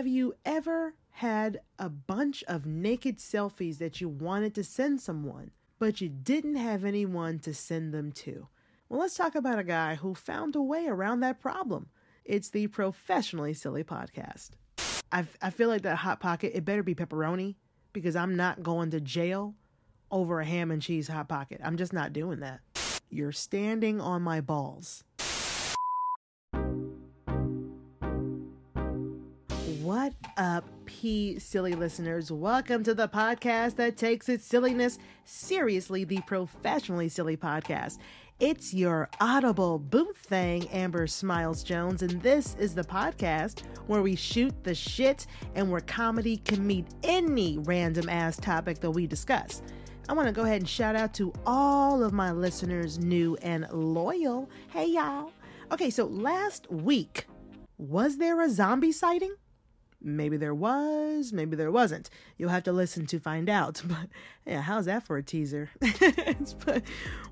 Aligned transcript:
Have 0.00 0.06
you 0.06 0.32
ever 0.46 0.94
had 1.10 1.60
a 1.78 1.90
bunch 1.90 2.42
of 2.44 2.64
naked 2.64 3.18
selfies 3.18 3.76
that 3.80 4.00
you 4.00 4.08
wanted 4.08 4.54
to 4.54 4.64
send 4.64 5.02
someone, 5.02 5.50
but 5.78 6.00
you 6.00 6.08
didn't 6.08 6.56
have 6.56 6.86
anyone 6.86 7.38
to 7.40 7.52
send 7.52 7.92
them 7.92 8.10
to? 8.12 8.48
Well, 8.88 9.00
let's 9.00 9.14
talk 9.14 9.34
about 9.34 9.58
a 9.58 9.62
guy 9.62 9.96
who 9.96 10.14
found 10.14 10.56
a 10.56 10.62
way 10.62 10.86
around 10.86 11.20
that 11.20 11.38
problem. 11.38 11.90
It's 12.24 12.48
the 12.48 12.68
Professionally 12.68 13.52
Silly 13.52 13.84
Podcast. 13.84 14.52
I, 15.12 15.26
I 15.42 15.50
feel 15.50 15.68
like 15.68 15.82
that 15.82 15.96
Hot 15.96 16.18
Pocket, 16.18 16.52
it 16.54 16.64
better 16.64 16.82
be 16.82 16.94
pepperoni 16.94 17.56
because 17.92 18.16
I'm 18.16 18.36
not 18.36 18.62
going 18.62 18.92
to 18.92 19.02
jail 19.02 19.54
over 20.10 20.40
a 20.40 20.46
ham 20.46 20.70
and 20.70 20.80
cheese 20.80 21.08
Hot 21.08 21.28
Pocket. 21.28 21.60
I'm 21.62 21.76
just 21.76 21.92
not 21.92 22.14
doing 22.14 22.40
that. 22.40 22.60
You're 23.10 23.32
standing 23.32 24.00
on 24.00 24.22
my 24.22 24.40
balls. 24.40 25.04
Up, 30.40 30.64
P 30.86 31.38
silly 31.38 31.74
listeners? 31.74 32.32
Welcome 32.32 32.82
to 32.84 32.94
the 32.94 33.08
podcast 33.08 33.76
that 33.76 33.98
takes 33.98 34.26
its 34.26 34.42
silliness 34.42 34.98
seriously, 35.26 36.04
the 36.04 36.22
Professionally 36.22 37.10
Silly 37.10 37.36
Podcast. 37.36 37.98
It's 38.40 38.72
your 38.72 39.10
audible 39.20 39.78
boot 39.78 40.16
thing, 40.16 40.66
Amber 40.70 41.06
Smiles 41.06 41.62
Jones, 41.62 42.00
and 42.00 42.22
this 42.22 42.56
is 42.58 42.74
the 42.74 42.82
podcast 42.82 43.64
where 43.86 44.00
we 44.00 44.16
shoot 44.16 44.54
the 44.64 44.74
shit 44.74 45.26
and 45.54 45.70
where 45.70 45.82
comedy 45.82 46.38
can 46.38 46.66
meet 46.66 46.86
any 47.02 47.58
random 47.58 48.08
ass 48.08 48.38
topic 48.38 48.80
that 48.80 48.92
we 48.92 49.06
discuss. 49.06 49.60
I 50.08 50.14
want 50.14 50.26
to 50.26 50.32
go 50.32 50.44
ahead 50.44 50.62
and 50.62 50.68
shout 50.68 50.96
out 50.96 51.12
to 51.14 51.34
all 51.44 52.02
of 52.02 52.14
my 52.14 52.32
listeners, 52.32 52.98
new 52.98 53.36
and 53.42 53.66
loyal. 53.70 54.48
Hey, 54.70 54.86
y'all. 54.86 55.32
Okay, 55.70 55.90
so 55.90 56.06
last 56.06 56.70
week, 56.70 57.26
was 57.76 58.16
there 58.16 58.40
a 58.40 58.48
zombie 58.48 58.90
sighting? 58.92 59.34
Maybe 60.02 60.36
there 60.36 60.54
was, 60.54 61.32
maybe 61.32 61.56
there 61.56 61.70
wasn't. 61.70 62.08
You'll 62.38 62.50
have 62.50 62.62
to 62.64 62.72
listen 62.72 63.06
to 63.06 63.20
find 63.20 63.48
out. 63.48 63.82
But 63.90 64.08
yeah, 64.46 64.62
how's 64.62 64.86
that 64.86 65.06
for 65.06 65.16
a 65.16 65.22
teaser? 65.22 65.70
but 66.64 66.82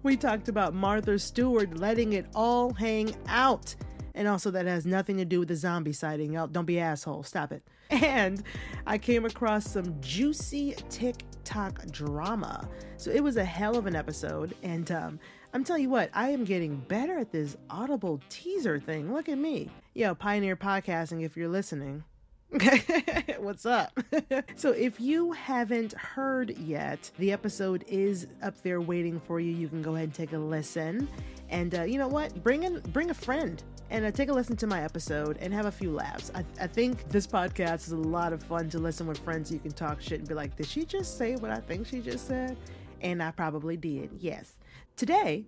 we 0.03 0.17
talked 0.17 0.49
about 0.49 0.75
Martha 0.75 1.19
Stewart 1.19 1.79
letting 1.79 2.13
it 2.13 2.27
all 2.35 2.73
hang 2.73 3.15
out. 3.29 3.75
And 4.15 4.27
also, 4.27 4.51
that 4.51 4.67
has 4.67 4.85
nothing 4.85 5.17
to 5.19 5.25
do 5.25 5.39
with 5.39 5.49
the 5.49 5.55
zombie 5.57 5.93
sighting. 5.93 6.33
Y'all, 6.33 6.49
don't 6.49 6.65
be 6.65 6.81
assholes. 6.81 7.29
Stop 7.29 7.53
it. 7.53 7.63
And 7.91 8.43
I 8.87 8.99
came 8.99 9.25
across 9.25 9.71
some 9.71 9.99
juicy 10.01 10.75
TikTok 10.91 11.87
drama. 11.91 12.69
So 12.97 13.11
it 13.11 13.23
was 13.23 13.37
a 13.39 13.45
hell 13.45 13.79
of 13.79 13.87
an 13.87 13.97
episode. 13.97 14.55
And 14.63 14.91
um, 14.91 15.21
I'm 15.55 15.65
telling 15.65 15.85
you 15.85 15.89
what, 15.89 16.11
I 16.13 16.31
am 16.31 16.45
getting 16.45 16.77
better 16.77 17.19
at 17.19 17.33
this 17.33 17.57
audible 17.71 18.21
teaser 18.29 18.79
thing. 18.79 19.15
Look 19.15 19.29
at 19.29 19.39
me. 19.39 19.71
Yo, 19.95 20.15
Pioneer 20.15 20.57
Podcasting, 20.57 21.25
if 21.25 21.37
you're 21.37 21.49
listening. 21.49 22.05
Okay, 22.55 23.37
what's 23.41 23.67
up? 23.67 23.99
so, 24.57 24.71
if 24.71 25.01
you 25.01 25.33
haven't 25.33 25.93
heard 25.93 26.57
yet, 26.59 27.11
the 27.19 27.31
episode 27.31 27.85
is 27.87 28.27
up 28.43 28.61
there 28.63 28.81
waiting 28.81 29.21
for 29.21 29.39
you. 29.39 29.53
You 29.53 29.69
can 29.69 29.83
go 29.83 29.95
ahead 29.95 30.05
and 30.05 30.15
take 30.15 30.33
a 30.33 30.39
listen. 30.39 31.09
And 31.51 31.75
uh, 31.79 31.83
you 31.83 31.99
know 31.99 32.09
what? 32.09 32.43
Bring 32.43 32.63
in, 32.63 32.81
bring 32.89 33.11
a 33.11 33.15
friend 33.15 33.63
and 33.91 34.05
uh, 34.05 34.11
take 34.11 34.31
a 34.31 34.33
listen 34.33 34.57
to 34.57 34.67
my 34.67 34.83
episode 34.83 35.37
and 35.41 35.53
have 35.53 35.67
a 35.67 35.71
few 35.71 35.93
laughs. 35.93 36.31
I, 36.35 36.43
I 36.61 36.67
think 36.67 37.09
this 37.11 37.27
podcast 37.27 37.87
is 37.87 37.93
a 37.93 37.97
lot 37.97 38.33
of 38.33 38.43
fun 38.43 38.71
to 38.71 38.79
listen 38.79 39.07
with 39.07 39.19
friends. 39.19 39.53
You 39.53 39.59
can 39.59 39.73
talk 39.73 40.01
shit 40.01 40.21
and 40.21 40.29
be 40.29 40.35
like, 40.35 40.57
"Did 40.57 40.67
she 40.67 40.87
just 40.87 41.19
say 41.19 41.37
what 41.37 41.51
I 41.51 41.59
think 41.59 41.87
she 41.87 42.01
just 42.01 42.27
said?" 42.27 42.57
And 43.03 43.23
I 43.23 43.31
probably 43.31 43.77
did. 43.77 44.11
Yes. 44.19 44.55
Today 44.97 45.47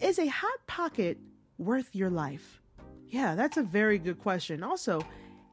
is 0.00 0.18
a 0.18 0.26
hot 0.28 0.66
pocket 0.66 1.18
worth 1.58 1.94
your 1.94 2.10
life. 2.10 2.62
Yeah, 3.06 3.34
that's 3.34 3.58
a 3.58 3.62
very 3.62 3.98
good 3.98 4.18
question. 4.18 4.62
Also 4.62 5.02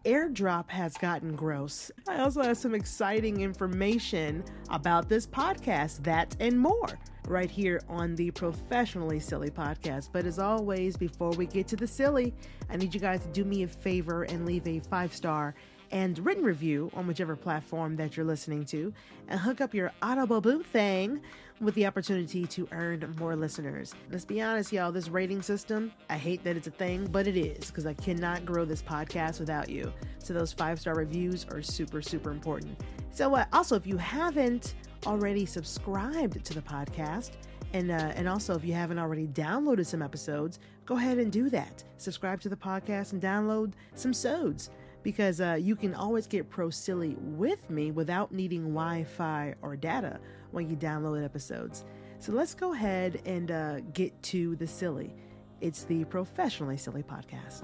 airdrop 0.05 0.69
has 0.69 0.95
gotten 0.97 1.35
gross. 1.35 1.91
I 2.07 2.19
also 2.19 2.43
have 2.43 2.57
some 2.57 2.75
exciting 2.75 3.41
information 3.41 4.43
about 4.69 5.09
this 5.09 5.25
podcast, 5.25 6.03
that 6.03 6.35
and 6.39 6.59
more, 6.59 6.99
right 7.27 7.49
here 7.49 7.81
on 7.89 8.15
the 8.15 8.31
Professionally 8.31 9.19
Silly 9.19 9.49
Podcast. 9.49 10.09
But 10.11 10.25
as 10.25 10.39
always, 10.39 10.95
before 10.95 11.31
we 11.31 11.47
get 11.47 11.67
to 11.69 11.75
the 11.75 11.87
silly, 11.87 12.33
I 12.69 12.77
need 12.77 12.93
you 12.93 12.99
guys 12.99 13.21
to 13.21 13.29
do 13.29 13.43
me 13.43 13.63
a 13.63 13.67
favor 13.67 14.23
and 14.23 14.45
leave 14.45 14.67
a 14.67 14.79
five 14.79 15.13
star 15.13 15.55
and 15.91 16.17
written 16.19 16.43
review 16.43 16.91
on 16.93 17.07
whichever 17.07 17.35
platform 17.35 17.95
that 17.97 18.15
you're 18.15 18.25
listening 18.25 18.65
to, 18.65 18.93
and 19.27 19.39
hook 19.39 19.61
up 19.61 19.73
your 19.73 19.91
Audible 20.01 20.41
boot 20.41 20.65
thing 20.65 21.21
with 21.61 21.73
the 21.75 21.85
opportunity 21.85 22.45
to 22.45 22.67
earn 22.71 23.15
more 23.17 23.35
listeners. 23.35 23.93
Let's 24.11 24.25
be 24.25 24.41
honest, 24.41 24.73
y'all, 24.73 24.91
this 24.91 25.07
rating 25.07 25.41
system, 25.41 25.91
I 26.09 26.17
hate 26.17 26.43
that 26.43 26.57
it's 26.57 26.67
a 26.67 26.71
thing, 26.71 27.07
but 27.07 27.27
it 27.27 27.37
is 27.37 27.67
because 27.67 27.85
I 27.85 27.93
cannot 27.93 28.45
grow 28.45 28.65
this 28.65 28.81
podcast 28.81 29.39
without 29.39 29.69
you. 29.69 29.91
So 30.19 30.33
those 30.33 30.51
five 30.51 30.79
star 30.79 30.95
reviews 30.95 31.45
are 31.51 31.61
super, 31.61 32.01
super 32.01 32.31
important. 32.31 32.81
So, 33.11 33.35
uh, 33.35 33.45
also, 33.53 33.75
if 33.75 33.87
you 33.87 33.97
haven't 33.97 34.75
already 35.05 35.45
subscribed 35.45 36.43
to 36.43 36.53
the 36.53 36.61
podcast, 36.61 37.31
and, 37.73 37.91
uh, 37.91 38.11
and 38.15 38.27
also, 38.27 38.55
if 38.55 38.63
you 38.63 38.73
haven't 38.73 38.99
already 38.99 39.27
downloaded 39.27 39.85
some 39.85 40.01
episodes, 40.01 40.59
go 40.85 40.97
ahead 40.97 41.17
and 41.17 41.31
do 41.31 41.49
that. 41.49 41.83
Subscribe 41.97 42.41
to 42.41 42.49
the 42.49 42.55
podcast 42.55 43.13
and 43.13 43.21
download 43.21 43.73
some 43.95 44.13
sods 44.13 44.69
because 45.05 45.39
uh, 45.39 45.55
you 45.61 45.75
can 45.75 45.93
always 45.93 46.25
get 46.25 46.49
Pro 46.49 46.71
Silly 46.71 47.15
with 47.19 47.69
me 47.69 47.91
without 47.91 48.31
needing 48.31 48.73
Wi 48.73 49.03
Fi 49.03 49.53
or 49.61 49.75
data 49.75 50.19
when 50.49 50.67
you 50.67 50.75
download 50.75 51.23
episodes. 51.23 51.85
So 52.17 52.31
let's 52.31 52.55
go 52.55 52.73
ahead 52.73 53.21
and 53.23 53.51
uh, 53.51 53.81
get 53.93 54.19
to 54.23 54.55
the 54.55 54.65
silly. 54.65 55.13
It's 55.61 55.83
the 55.83 56.05
Professionally 56.05 56.75
Silly 56.75 57.03
Podcast. 57.03 57.63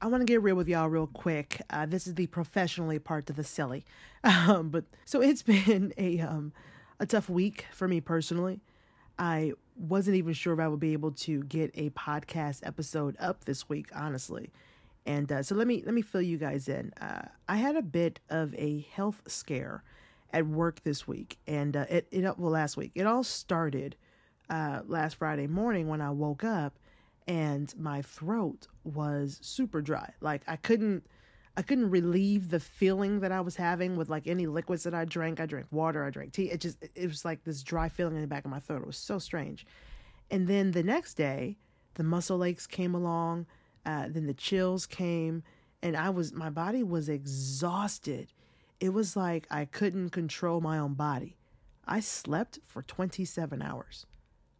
I 0.00 0.06
want 0.08 0.20
to 0.20 0.26
get 0.26 0.42
real 0.42 0.56
with 0.56 0.66
y'all 0.66 0.88
real 0.88 1.06
quick. 1.06 1.62
Uh, 1.70 1.86
this 1.86 2.08
is 2.08 2.16
the 2.16 2.26
professionally 2.26 2.98
part 2.98 3.30
of 3.30 3.36
the 3.36 3.44
silly, 3.44 3.84
um, 4.24 4.70
but 4.70 4.86
so 5.04 5.22
it's 5.22 5.42
been 5.44 5.94
a 5.96 6.18
um, 6.18 6.52
a 6.98 7.06
tough 7.06 7.30
week 7.30 7.66
for 7.70 7.86
me 7.86 8.00
personally. 8.00 8.60
I 9.16 9.52
wasn't 9.76 10.16
even 10.16 10.32
sure 10.32 10.54
if 10.54 10.60
I 10.60 10.68
would 10.68 10.80
be 10.80 10.92
able 10.92 11.12
to 11.12 11.42
get 11.44 11.70
a 11.74 11.90
podcast 11.90 12.60
episode 12.66 13.16
up 13.18 13.44
this 13.44 13.68
week, 13.68 13.88
honestly. 13.94 14.50
And 15.06 15.30
uh, 15.30 15.42
so 15.42 15.54
let 15.54 15.66
me 15.66 15.82
let 15.84 15.94
me 15.94 16.02
fill 16.02 16.22
you 16.22 16.38
guys 16.38 16.68
in. 16.68 16.92
Uh, 17.00 17.26
I 17.48 17.56
had 17.56 17.76
a 17.76 17.82
bit 17.82 18.20
of 18.30 18.54
a 18.54 18.86
health 18.92 19.22
scare 19.26 19.82
at 20.32 20.46
work 20.46 20.82
this 20.82 21.06
week, 21.06 21.38
and 21.46 21.76
uh, 21.76 21.86
it 21.90 22.08
it 22.10 22.22
well 22.38 22.52
last 22.52 22.76
week. 22.76 22.92
It 22.94 23.06
all 23.06 23.22
started 23.22 23.96
uh, 24.48 24.80
last 24.86 25.16
Friday 25.16 25.46
morning 25.46 25.88
when 25.88 26.00
I 26.00 26.10
woke 26.10 26.42
up, 26.42 26.78
and 27.28 27.72
my 27.78 28.00
throat 28.02 28.66
was 28.82 29.38
super 29.42 29.82
dry. 29.82 30.14
Like 30.20 30.42
I 30.46 30.56
couldn't 30.56 31.06
I 31.56 31.62
couldn't 31.62 31.90
relieve 31.90 32.50
the 32.50 32.58
feeling 32.58 33.20
that 33.20 33.30
I 33.30 33.40
was 33.40 33.56
having 33.56 33.96
with 33.96 34.08
like 34.08 34.26
any 34.26 34.46
liquids 34.46 34.82
that 34.84 34.94
I 34.94 35.04
drank. 35.04 35.38
I 35.38 35.46
drank 35.46 35.66
water, 35.70 36.04
I 36.04 36.10
drank 36.10 36.32
tea. 36.32 36.50
It 36.50 36.60
just 36.60 36.82
it 36.94 37.06
was 37.06 37.24
like 37.24 37.44
this 37.44 37.62
dry 37.62 37.88
feeling 37.88 38.16
in 38.16 38.22
the 38.22 38.26
back 38.26 38.44
of 38.44 38.50
my 38.50 38.58
throat. 38.58 38.82
It 38.82 38.86
was 38.86 38.96
so 38.96 39.18
strange. 39.18 39.66
And 40.30 40.48
then 40.48 40.72
the 40.72 40.82
next 40.82 41.14
day, 41.14 41.58
the 41.94 42.02
muscle 42.02 42.42
aches 42.42 42.66
came 42.66 42.94
along, 42.94 43.46
uh, 43.86 44.08
then 44.08 44.26
the 44.26 44.34
chills 44.34 44.84
came, 44.86 45.44
and 45.80 45.96
I 45.96 46.10
was 46.10 46.32
my 46.32 46.50
body 46.50 46.82
was 46.82 47.08
exhausted. 47.08 48.32
It 48.80 48.92
was 48.92 49.16
like 49.16 49.46
I 49.48 49.64
couldn't 49.64 50.10
control 50.10 50.60
my 50.60 50.78
own 50.78 50.94
body. 50.94 51.36
I 51.86 52.00
slept 52.00 52.58
for 52.66 52.82
27 52.82 53.62
hours. 53.62 54.06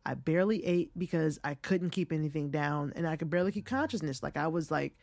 I 0.06 0.14
barely 0.14 0.64
ate 0.64 0.90
because 0.96 1.40
I 1.42 1.54
couldn't 1.54 1.90
keep 1.90 2.12
anything 2.12 2.50
down 2.50 2.92
and 2.94 3.08
I 3.08 3.16
could 3.16 3.30
barely 3.30 3.50
keep 3.50 3.64
consciousness. 3.64 4.22
Like 4.22 4.36
I 4.36 4.46
was 4.46 4.70
like 4.70 4.96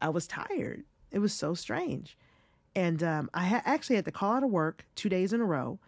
I 0.00 0.10
was 0.10 0.28
tired 0.28 0.84
it 1.14 1.20
was 1.20 1.32
so 1.32 1.54
strange. 1.54 2.18
And 2.74 3.02
um, 3.02 3.30
I 3.32 3.44
ha- 3.46 3.62
actually 3.64 3.96
had 3.96 4.04
to 4.06 4.10
call 4.10 4.32
out 4.32 4.42
of 4.42 4.50
work 4.50 4.84
two 4.96 5.08
days 5.08 5.32
in 5.32 5.40
a 5.40 5.44
row, 5.44 5.78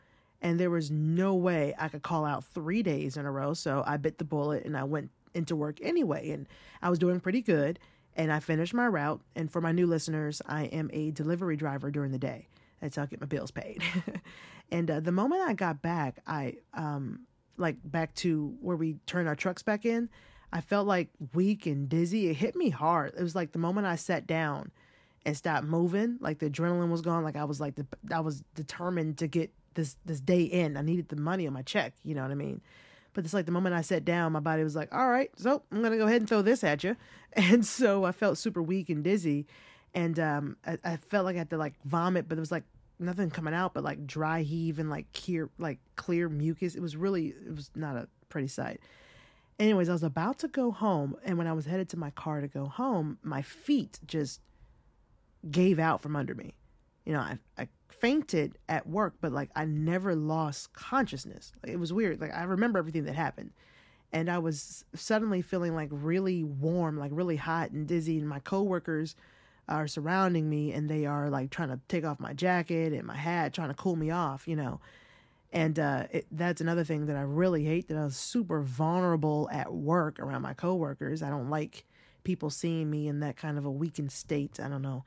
and 0.41 0.59
there 0.59 0.71
was 0.71 0.89
no 0.89 1.35
way 1.35 1.75
I 1.79 1.89
could 1.89 2.03
call 2.03 2.25
out 2.25 2.45
three 2.45 2.83
days 2.83 3.17
in 3.17 3.27
a 3.27 3.33
row. 3.33 3.53
So 3.53 3.83
I 3.85 3.97
bit 3.97 4.19
the 4.19 4.25
bullet 4.25 4.65
and 4.65 4.77
I 4.77 4.85
went 4.85 5.11
into 5.35 5.57
work 5.57 5.79
anyway. 5.83 6.31
And 6.31 6.47
I 6.81 6.89
was 6.89 7.01
doing 7.01 7.19
pretty 7.19 7.43
good, 7.43 7.81
and 8.15 8.33
I 8.33 8.39
finished 8.39 8.73
my 8.73 8.87
route. 8.87 9.21
And 9.35 9.51
for 9.51 9.61
my 9.61 9.73
new 9.73 9.89
listeners, 9.89 10.41
I 10.47 10.67
am 10.67 10.89
a 10.93 11.11
delivery 11.11 11.57
driver 11.57 11.91
during 11.91 12.13
the 12.13 12.19
day. 12.19 12.47
That's 12.81 12.95
how 12.95 13.03
I 13.03 13.07
get 13.07 13.21
my 13.21 13.27
bills 13.27 13.51
paid. 13.51 13.83
and 14.71 14.89
uh, 14.89 15.01
the 15.01 15.11
moment 15.11 15.43
I 15.43 15.55
got 15.55 15.83
back, 15.83 16.21
I 16.25 16.59
um, 16.73 17.23
like 17.57 17.79
back 17.83 18.15
to 18.17 18.55
where 18.61 18.77
we 18.77 18.99
turn 19.07 19.27
our 19.27 19.35
trucks 19.35 19.65
back 19.65 19.85
in. 19.85 20.09
I 20.53 20.61
felt 20.61 20.87
like 20.87 21.09
weak 21.35 21.67
and 21.67 21.89
dizzy. 21.89 22.29
It 22.29 22.35
hit 22.35 22.55
me 22.55 22.71
hard. 22.71 23.15
It 23.19 23.23
was 23.23 23.35
like 23.35 23.51
the 23.51 23.59
moment 23.59 23.89
I 23.89 23.97
sat 23.97 24.29
down 24.29 24.71
and 25.27 25.37
stopped 25.37 25.67
moving. 25.67 26.17
Like 26.21 26.39
the 26.39 26.49
adrenaline 26.49 26.89
was 26.89 27.03
gone. 27.03 27.25
Like 27.25 27.37
I 27.37 27.45
was 27.45 27.61
like 27.61 27.75
the, 27.75 27.87
I 28.15 28.21
was 28.21 28.45
determined 28.55 29.19
to 29.19 29.27
get 29.27 29.51
this 29.75 29.97
this 30.07 30.21
day 30.21 30.43
in. 30.43 30.77
I 30.77 30.83
needed 30.83 31.09
the 31.09 31.17
money 31.17 31.47
on 31.49 31.53
my 31.53 31.63
check. 31.63 31.95
You 32.05 32.15
know 32.15 32.23
what 32.23 32.31
I 32.31 32.37
mean? 32.37 32.63
But 33.13 33.25
it's 33.25 33.35
like 33.35 33.45
the 33.45 33.53
moment 33.53 33.75
I 33.75 33.81
sat 33.81 34.05
down, 34.05 34.33
my 34.33 34.41
body 34.41 34.63
was 34.63 34.77
like, 34.77 34.95
"All 34.95 35.09
right, 35.09 35.31
so 35.37 35.63
I'm 35.73 35.83
gonna 35.83 35.97
go 35.97 36.07
ahead 36.07 36.23
and 36.23 36.29
throw 36.29 36.41
this 36.41 36.65
at 36.65 36.83
you." 36.83 36.97
And 37.39 37.67
so 37.67 38.05
I 38.05 38.13
felt 38.13 38.39
super 38.39 38.63
weak 38.63 38.89
and 38.89 39.05
dizzy, 39.05 39.47
and 39.93 40.19
um, 40.19 40.57
I, 40.67 40.79
I 40.83 40.97
felt 40.97 41.27
like 41.27 41.35
I 41.37 41.41
had 41.41 41.51
to 41.51 41.59
like 41.59 41.75
vomit, 41.85 42.31
but 42.31 42.39
it 42.39 42.41
was 42.41 42.51
like 42.51 42.65
nothing 42.99 43.29
coming 43.29 43.53
out 43.53 43.75
but 43.75 43.85
like 43.85 44.07
dry 44.07 44.41
heave 44.41 44.79
and 44.79 44.89
like 44.89 45.13
clear 45.13 45.51
like 45.59 45.79
clear 45.97 46.31
mucus. 46.31 46.75
It 46.75 46.81
was 46.81 46.97
really 46.97 47.35
it 47.47 47.55
was 47.55 47.71
not 47.75 47.97
a 47.97 48.09
pretty 48.31 48.49
sight. 48.49 48.81
Anyways, 49.59 49.91
I 49.91 49.93
was 49.93 50.03
about 50.03 50.39
to 50.39 50.49
go 50.49 50.71
home, 50.71 51.17
and 51.25 51.37
when 51.37 51.47
I 51.47 51.53
was 51.53 51.67
headed 51.67 51.91
to 51.91 51.99
my 51.99 52.11
car 52.11 52.41
to 52.41 52.49
go 52.49 52.67
home, 52.67 53.19
my 53.23 53.43
feet 53.43 53.99
just 54.07 54.41
gave 55.51 55.79
out 55.79 56.01
from 56.01 56.17
under 56.17 56.35
me. 56.35 56.55
You 57.05 57.13
know, 57.13 57.21
I, 57.21 57.39
I 57.59 57.69
fainted 57.89 58.59
at 58.69 58.87
work, 58.89 59.15
but 59.21 59.33
like 59.33 59.51
I 59.55 59.65
never 59.65 60.15
lost 60.15 60.73
consciousness. 60.73 61.53
Like, 61.63 61.73
it 61.73 61.79
was 61.79 61.93
weird. 61.93 62.21
Like 62.21 62.35
I 62.35 62.45
remember 62.45 62.79
everything 62.79 63.05
that 63.05 63.15
happened. 63.15 63.53
And 64.13 64.31
I 64.31 64.39
was 64.39 64.85
suddenly 64.95 65.43
feeling 65.43 65.75
like 65.75 65.89
really 65.91 66.43
warm, 66.45 66.99
like 66.99 67.11
really 67.13 67.37
hot 67.37 67.71
and 67.71 67.87
dizzy. 67.87 68.19
And 68.19 68.29
my 68.29 68.39
coworkers 68.39 69.17
are 69.69 69.89
surrounding 69.89 70.49
me 70.49 70.73
and 70.73 70.89
they 70.89 71.07
are 71.07 71.29
like 71.29 71.51
trying 71.51 71.71
to 71.71 71.81
take 71.89 72.05
off 72.05 72.21
my 72.21 72.33
jacket 72.33 72.93
and 72.93 73.05
my 73.05 73.17
hat, 73.17 73.53
trying 73.53 73.69
to 73.69 73.75
cool 73.75 73.97
me 73.97 74.11
off, 74.11 74.47
you 74.47 74.57
know. 74.57 74.81
And 75.53 75.79
uh, 75.79 76.05
it, 76.11 76.27
that's 76.31 76.61
another 76.61 76.85
thing 76.85 77.07
that 77.07 77.17
I 77.17 77.23
really 77.23 77.65
hate 77.65 77.89
that 77.89 77.97
I 77.97 78.05
was 78.05 78.17
super 78.17 78.61
vulnerable 78.61 79.49
at 79.53 79.73
work 79.73 80.21
around 80.21 80.43
my 80.43 80.55
coworkers. 80.55 81.23
I 81.23 81.31
don't 81.31 81.51
like 81.51 81.85
people 82.25 82.51
seeing 82.51 82.91
me 82.91 83.09
in 83.09 83.21
that 83.21 83.37
kind 83.37 83.57
of 83.59 83.65
a 83.65 83.71
weakened 83.71 84.13
state. 84.13 84.59
I 84.61 84.69
don't 84.69 84.83
know. 84.83 85.05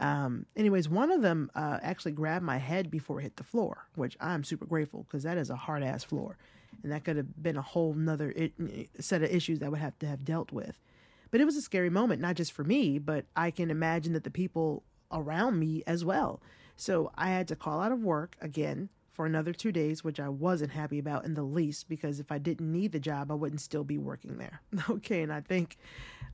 Um, 0.00 0.46
anyways, 0.56 0.88
one 0.88 1.12
of 1.12 1.20
them 1.20 1.50
uh, 1.54 1.78
actually 1.82 2.12
grabbed 2.12 2.44
my 2.44 2.56
head 2.56 2.90
before 2.90 3.20
it 3.20 3.24
hit 3.24 3.36
the 3.36 3.44
floor, 3.44 3.86
which 3.94 4.16
I'm 4.18 4.42
super 4.42 4.64
grateful 4.64 5.04
because 5.04 5.22
that 5.24 5.36
is 5.36 5.50
a 5.50 5.56
hard 5.56 5.82
ass 5.82 6.02
floor. 6.02 6.38
And 6.82 6.90
that 6.90 7.04
could 7.04 7.16
have 7.16 7.42
been 7.42 7.58
a 7.58 7.62
whole 7.62 7.92
nother 7.92 8.30
it, 8.30 8.54
set 8.98 9.22
of 9.22 9.30
issues 9.30 9.58
that 9.58 9.66
I 9.66 9.68
would 9.68 9.80
have 9.80 9.98
to 9.98 10.06
have 10.06 10.24
dealt 10.24 10.52
with. 10.52 10.78
But 11.30 11.40
it 11.40 11.44
was 11.44 11.56
a 11.56 11.62
scary 11.62 11.90
moment, 11.90 12.22
not 12.22 12.36
just 12.36 12.52
for 12.52 12.64
me, 12.64 12.98
but 12.98 13.26
I 13.36 13.50
can 13.50 13.70
imagine 13.70 14.14
that 14.14 14.24
the 14.24 14.30
people 14.30 14.82
around 15.12 15.58
me 15.58 15.82
as 15.86 16.04
well. 16.04 16.40
So 16.76 17.12
I 17.14 17.28
had 17.28 17.46
to 17.48 17.56
call 17.56 17.80
out 17.80 17.92
of 17.92 18.02
work 18.02 18.36
again 18.40 18.88
for 19.20 19.26
another 19.26 19.52
two 19.52 19.70
days, 19.70 20.02
which 20.02 20.18
I 20.18 20.30
wasn't 20.30 20.70
happy 20.70 20.98
about 20.98 21.26
in 21.26 21.34
the 21.34 21.42
least 21.42 21.90
because 21.90 22.20
if 22.20 22.32
I 22.32 22.38
didn't 22.38 22.72
need 22.72 22.92
the 22.92 22.98
job, 22.98 23.30
I 23.30 23.34
wouldn't 23.34 23.60
still 23.60 23.84
be 23.84 23.98
working 23.98 24.38
there. 24.38 24.62
Okay, 24.88 25.20
and 25.20 25.30
I 25.30 25.42
think 25.42 25.76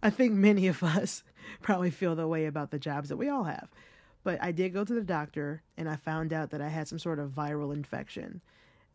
I 0.04 0.08
think 0.08 0.34
many 0.34 0.68
of 0.68 0.84
us 0.84 1.24
probably 1.62 1.90
feel 1.90 2.14
the 2.14 2.28
way 2.28 2.46
about 2.46 2.70
the 2.70 2.78
jobs 2.78 3.08
that 3.08 3.16
we 3.16 3.28
all 3.28 3.42
have. 3.42 3.68
But 4.22 4.40
I 4.40 4.52
did 4.52 4.72
go 4.72 4.84
to 4.84 4.94
the 4.94 5.02
doctor 5.02 5.64
and 5.76 5.88
I 5.88 5.96
found 5.96 6.32
out 6.32 6.50
that 6.50 6.60
I 6.60 6.68
had 6.68 6.86
some 6.86 7.00
sort 7.00 7.18
of 7.18 7.30
viral 7.30 7.74
infection. 7.74 8.40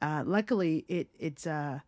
Uh, 0.02 0.24
luckily, 0.26 0.86
it 0.88 1.10
it's 1.20 1.46
uh 1.46 1.80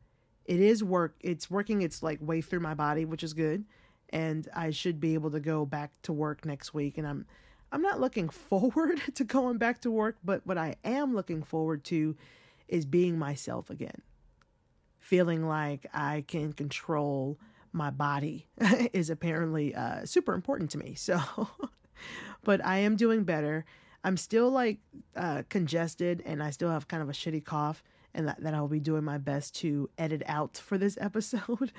it 0.43 0.59
is 0.59 0.83
work 0.83 1.15
it's 1.21 1.49
working 1.49 1.83
its 1.83 2.03
like 2.03 2.19
way 2.21 2.41
through 2.41 2.59
my 2.59 2.73
body, 2.73 3.05
which 3.05 3.23
is 3.23 3.33
good, 3.33 3.63
and 4.09 4.49
I 4.53 4.71
should 4.71 4.99
be 4.99 5.13
able 5.13 5.31
to 5.31 5.39
go 5.39 5.65
back 5.65 5.93
to 6.01 6.11
work 6.11 6.45
next 6.45 6.73
week. 6.73 6.97
And 6.97 7.07
I'm 7.07 7.25
I'm 7.73 7.81
not 7.81 7.99
looking 7.99 8.29
forward 8.49 9.01
to 9.15 9.23
going 9.25 9.57
back 9.57 9.81
to 9.81 9.91
work, 9.91 10.17
but 10.23 10.45
what 10.45 10.57
I 10.57 10.75
am 10.85 11.13
looking 11.13 11.43
forward 11.43 11.83
to 11.85 12.15
is 12.69 12.85
being 12.85 13.17
myself 13.17 13.69
again. 13.69 14.01
Feeling 14.99 15.45
like 15.45 15.87
I 15.93 16.23
can 16.27 16.53
control 16.53 17.37
my 17.73 17.89
body 17.89 18.47
is 18.93 19.09
apparently 19.09 19.75
uh, 19.75 20.05
super 20.05 20.33
important 20.33 20.69
to 20.71 20.77
me. 20.77 20.95
So, 21.03 21.19
but 22.43 22.63
I 22.65 22.77
am 22.77 22.95
doing 22.95 23.23
better. 23.23 23.65
I'm 24.03 24.17
still 24.17 24.49
like 24.49 24.79
uh, 25.15 25.43
congested 25.49 26.21
and 26.25 26.43
I 26.43 26.49
still 26.49 26.69
have 26.69 26.87
kind 26.87 27.01
of 27.01 27.09
a 27.09 27.13
shitty 27.13 27.43
cough, 27.43 27.83
and 28.13 28.27
that, 28.27 28.41
that 28.41 28.53
I'll 28.53 28.67
be 28.67 28.79
doing 28.79 29.03
my 29.03 29.17
best 29.17 29.55
to 29.57 29.89
edit 29.97 30.21
out 30.25 30.57
for 30.57 30.77
this 30.77 30.97
episode. 31.01 31.71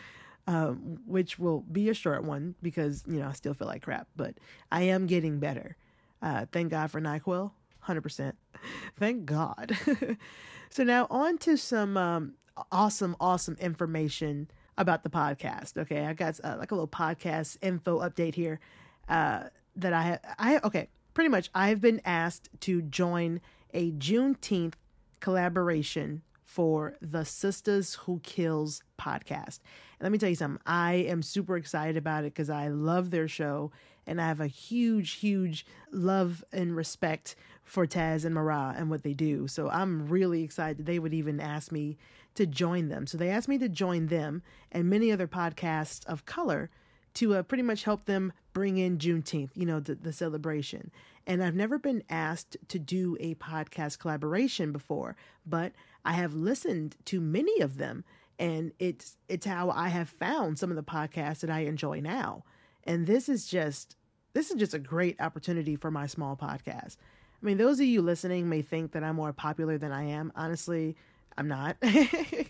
Um, 0.46 0.98
which 1.06 1.38
will 1.38 1.60
be 1.60 1.88
a 1.88 1.94
short 1.94 2.22
one 2.22 2.54
because 2.60 3.02
you 3.06 3.18
know 3.18 3.28
I 3.28 3.32
still 3.32 3.54
feel 3.54 3.66
like 3.66 3.80
crap, 3.80 4.08
but 4.14 4.34
I 4.70 4.82
am 4.82 5.06
getting 5.06 5.38
better. 5.38 5.78
Uh, 6.24 6.46
thank 6.50 6.70
God 6.70 6.90
for 6.90 7.02
NyQuil, 7.02 7.50
100%. 7.86 8.32
Thank 8.98 9.26
God. 9.26 9.76
so 10.70 10.82
now 10.82 11.06
on 11.10 11.36
to 11.38 11.58
some 11.58 11.98
um, 11.98 12.32
awesome, 12.72 13.14
awesome 13.20 13.58
information 13.60 14.50
about 14.78 15.02
the 15.02 15.10
podcast. 15.10 15.76
Okay, 15.76 16.06
I 16.06 16.14
got 16.14 16.40
uh, 16.42 16.56
like 16.58 16.70
a 16.70 16.74
little 16.74 16.88
podcast 16.88 17.58
info 17.60 18.00
update 18.00 18.34
here 18.34 18.58
uh, 19.06 19.44
that 19.76 19.92
I 19.92 20.02
have. 20.02 20.20
I 20.38 20.60
okay, 20.64 20.88
pretty 21.12 21.28
much. 21.28 21.50
I've 21.54 21.82
been 21.82 22.00
asked 22.06 22.48
to 22.60 22.80
join 22.80 23.42
a 23.74 23.92
Juneteenth 23.92 24.74
collaboration 25.20 26.22
for 26.42 26.94
the 27.02 27.24
Sisters 27.24 27.96
Who 27.96 28.20
Kills 28.22 28.82
podcast. 28.98 29.58
And 29.98 30.02
let 30.02 30.12
me 30.12 30.16
tell 30.16 30.30
you 30.30 30.36
something. 30.36 30.62
I 30.64 30.94
am 30.94 31.20
super 31.20 31.58
excited 31.58 31.98
about 31.98 32.24
it 32.24 32.32
because 32.32 32.48
I 32.48 32.68
love 32.68 33.10
their 33.10 33.28
show 33.28 33.72
and 34.06 34.20
I 34.20 34.26
have 34.28 34.40
a 34.40 34.46
huge, 34.46 35.12
huge 35.12 35.66
love 35.90 36.44
and 36.52 36.76
respect 36.76 37.36
for 37.64 37.86
Taz 37.86 38.24
and 38.24 38.34
Mara 38.34 38.74
and 38.76 38.90
what 38.90 39.02
they 39.02 39.14
do. 39.14 39.48
So 39.48 39.68
I'm 39.70 40.06
really 40.08 40.42
excited 40.42 40.84
they 40.84 40.98
would 40.98 41.14
even 41.14 41.40
ask 41.40 41.72
me 41.72 41.96
to 42.34 42.46
join 42.46 42.88
them. 42.88 43.06
So 43.06 43.16
they 43.16 43.30
asked 43.30 43.48
me 43.48 43.58
to 43.58 43.68
join 43.68 44.08
them 44.08 44.42
and 44.70 44.90
many 44.90 45.10
other 45.10 45.28
podcasts 45.28 46.04
of 46.06 46.26
color 46.26 46.70
to 47.14 47.36
uh, 47.36 47.42
pretty 47.42 47.62
much 47.62 47.84
help 47.84 48.04
them 48.04 48.32
bring 48.52 48.76
in 48.76 48.98
Juneteenth, 48.98 49.50
you 49.54 49.66
know, 49.66 49.80
the, 49.80 49.94
the 49.94 50.12
celebration. 50.12 50.90
And 51.26 51.42
I've 51.42 51.54
never 51.54 51.78
been 51.78 52.02
asked 52.10 52.56
to 52.68 52.78
do 52.78 53.16
a 53.20 53.34
podcast 53.36 53.98
collaboration 53.98 54.72
before, 54.72 55.16
but 55.46 55.72
I 56.04 56.12
have 56.14 56.34
listened 56.34 56.96
to 57.06 57.20
many 57.20 57.60
of 57.60 57.78
them 57.78 58.04
and 58.38 58.72
it's 58.78 59.16
it's 59.28 59.46
how 59.46 59.70
I 59.70 59.88
have 59.88 60.08
found 60.08 60.58
some 60.58 60.70
of 60.70 60.76
the 60.76 60.82
podcasts 60.82 61.40
that 61.40 61.50
I 61.50 61.60
enjoy 61.60 62.00
now. 62.00 62.44
And 62.84 63.06
this 63.06 63.28
is 63.28 63.46
just 63.46 63.96
this 64.34 64.50
is 64.50 64.56
just 64.56 64.74
a 64.74 64.78
great 64.78 65.20
opportunity 65.20 65.76
for 65.76 65.90
my 65.90 66.06
small 66.06 66.36
podcast. 66.36 66.96
I 67.42 67.46
mean, 67.46 67.56
those 67.56 67.78
of 67.78 67.86
you 67.86 68.02
listening 68.02 68.48
may 68.48 68.62
think 68.62 68.92
that 68.92 69.04
I'm 69.04 69.16
more 69.16 69.32
popular 69.32 69.78
than 69.78 69.92
I 69.92 70.04
am. 70.04 70.32
Honestly, 70.34 70.96
I'm 71.38 71.46
not. 71.46 71.76
and 71.82 72.48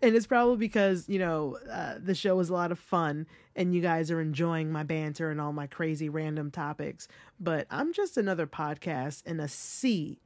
it's 0.00 0.26
probably 0.26 0.56
because, 0.56 1.08
you 1.08 1.18
know, 1.18 1.58
uh, 1.70 1.94
the 1.98 2.14
show 2.14 2.38
is 2.40 2.50
a 2.50 2.52
lot 2.52 2.72
of 2.72 2.78
fun 2.78 3.26
and 3.56 3.74
you 3.74 3.80
guys 3.80 4.10
are 4.10 4.20
enjoying 4.20 4.70
my 4.70 4.82
banter 4.82 5.30
and 5.30 5.40
all 5.40 5.52
my 5.52 5.66
crazy 5.66 6.08
random 6.08 6.50
topics. 6.50 7.08
But 7.40 7.66
I'm 7.70 7.92
just 7.92 8.16
another 8.16 8.46
podcast 8.46 9.24
in 9.24 9.40
a 9.40 9.48
sea 9.48 10.18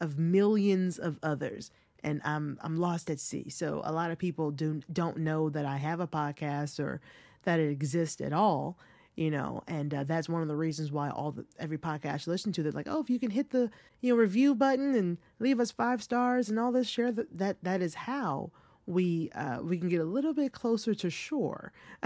of 0.00 0.18
millions 0.18 0.98
of 0.98 1.18
others. 1.22 1.70
And 2.02 2.20
I'm 2.24 2.58
I'm 2.60 2.76
lost 2.76 3.08
at 3.10 3.18
sea. 3.18 3.48
So 3.48 3.80
a 3.82 3.92
lot 3.92 4.10
of 4.10 4.18
people 4.18 4.50
do 4.50 4.82
don't 4.92 5.18
know 5.18 5.48
that 5.48 5.64
I 5.64 5.78
have 5.78 6.00
a 6.00 6.06
podcast 6.06 6.78
or 6.78 7.00
that 7.44 7.60
it 7.60 7.70
exists 7.70 8.20
at 8.20 8.32
all 8.32 8.78
you 9.16 9.30
know 9.30 9.62
and 9.68 9.94
uh, 9.94 10.04
that's 10.04 10.28
one 10.28 10.42
of 10.42 10.48
the 10.48 10.56
reasons 10.56 10.90
why 10.90 11.08
all 11.10 11.30
the 11.30 11.44
every 11.58 11.78
podcast 11.78 12.26
you 12.26 12.32
listen 12.32 12.52
to 12.52 12.62
they're 12.62 12.72
like 12.72 12.88
oh 12.88 13.00
if 13.00 13.08
you 13.08 13.18
can 13.18 13.30
hit 13.30 13.50
the 13.50 13.70
you 14.00 14.12
know 14.12 14.20
review 14.20 14.54
button 14.54 14.94
and 14.94 15.18
leave 15.38 15.60
us 15.60 15.70
five 15.70 16.02
stars 16.02 16.48
and 16.48 16.58
all 16.58 16.72
this 16.72 16.88
share 16.88 17.12
that 17.12 17.36
that, 17.36 17.56
that 17.62 17.80
is 17.80 17.94
how 17.94 18.50
we 18.86 19.30
uh, 19.34 19.60
we 19.62 19.78
can 19.78 19.88
get 19.88 20.00
a 20.00 20.04
little 20.04 20.34
bit 20.34 20.52
closer 20.52 20.94
to 20.94 21.08
shore 21.10 21.72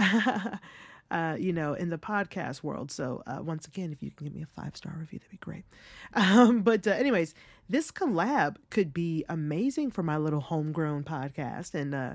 uh, 1.11 1.37
you 1.39 1.53
know 1.53 1.75
in 1.75 1.91
the 1.91 1.99
podcast 1.99 2.63
world. 2.63 2.91
So 2.91 3.23
uh, 3.27 3.43
once 3.43 3.67
again 3.67 3.93
if 3.93 4.03
you 4.03 4.11
can 4.11 4.27
give 4.27 4.35
me 4.35 4.43
a 4.43 4.61
five 4.61 4.77
star 4.77 4.95
review 4.99 5.19
that'd 5.19 5.31
be 5.31 5.39
great. 5.39 5.65
Um, 6.15 6.63
but 6.63 6.87
uh, 6.87 6.93
anyways 6.93 7.35
this 7.69 7.91
collab 7.91 8.57
could 8.71 8.95
be 8.95 9.25
amazing 9.29 9.91
for 9.91 10.03
my 10.03 10.17
little 10.17 10.41
homegrown 10.41 11.05
podcast. 11.05 11.75
And 11.75 11.95
uh, 11.95 12.15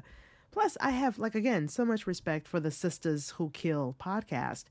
Plus, 0.54 0.78
I 0.80 0.92
have, 0.92 1.18
like, 1.18 1.34
again, 1.34 1.68
so 1.68 1.84
much 1.84 2.06
respect 2.06 2.48
for 2.48 2.60
the 2.60 2.70
Sisters 2.70 3.32
Who 3.32 3.50
Kill 3.50 3.96
podcast 4.00 4.66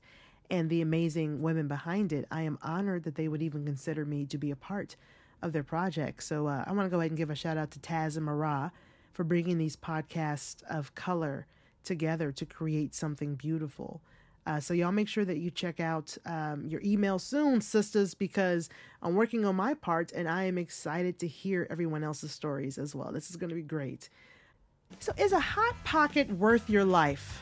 and 0.49 0.69
the 0.69 0.79
amazing 0.79 1.41
women 1.41 1.67
behind 1.67 2.13
it. 2.13 2.25
I 2.31 2.43
am 2.43 2.57
honored 2.61 3.03
that 3.03 3.15
they 3.15 3.27
would 3.27 3.41
even 3.41 3.65
consider 3.65 4.05
me 4.05 4.25
to 4.27 4.37
be 4.37 4.49
a 4.49 4.55
part 4.55 4.95
of 5.41 5.51
their 5.51 5.61
project. 5.61 6.23
So 6.23 6.47
uh, 6.47 6.63
I 6.65 6.71
want 6.71 6.85
to 6.85 6.89
go 6.89 7.01
ahead 7.01 7.11
and 7.11 7.17
give 7.17 7.29
a 7.29 7.35
shout 7.35 7.57
out 7.57 7.71
to 7.71 7.79
Taz 7.79 8.15
and 8.15 8.25
Mara 8.25 8.71
for 9.11 9.25
bringing 9.25 9.57
these 9.57 9.75
podcasts 9.75 10.63
of 10.69 10.95
color 10.95 11.47
together 11.83 12.31
to 12.31 12.45
create 12.45 12.95
something 12.95 13.35
beautiful. 13.35 13.99
Uh, 14.47 14.61
so 14.61 14.73
y'all 14.73 14.93
make 14.93 15.09
sure 15.09 15.25
that 15.25 15.39
you 15.39 15.51
check 15.51 15.81
out 15.81 16.17
um, 16.25 16.65
your 16.65 16.79
email 16.85 17.19
soon, 17.19 17.59
sisters, 17.59 18.13
because 18.13 18.69
I'm 19.01 19.15
working 19.15 19.43
on 19.43 19.57
my 19.57 19.73
part 19.73 20.13
and 20.13 20.29
I 20.29 20.45
am 20.45 20.57
excited 20.57 21.19
to 21.19 21.27
hear 21.27 21.67
everyone 21.69 22.05
else's 22.05 22.31
stories 22.31 22.77
as 22.77 22.95
well. 22.95 23.11
This 23.11 23.29
is 23.29 23.35
going 23.35 23.49
to 23.49 23.55
be 23.55 23.61
great. 23.61 24.09
So, 24.99 25.11
is 25.17 25.31
a 25.33 25.39
hot 25.39 25.75
pocket 25.83 26.31
worth 26.31 26.69
your 26.69 26.85
life? 26.85 27.41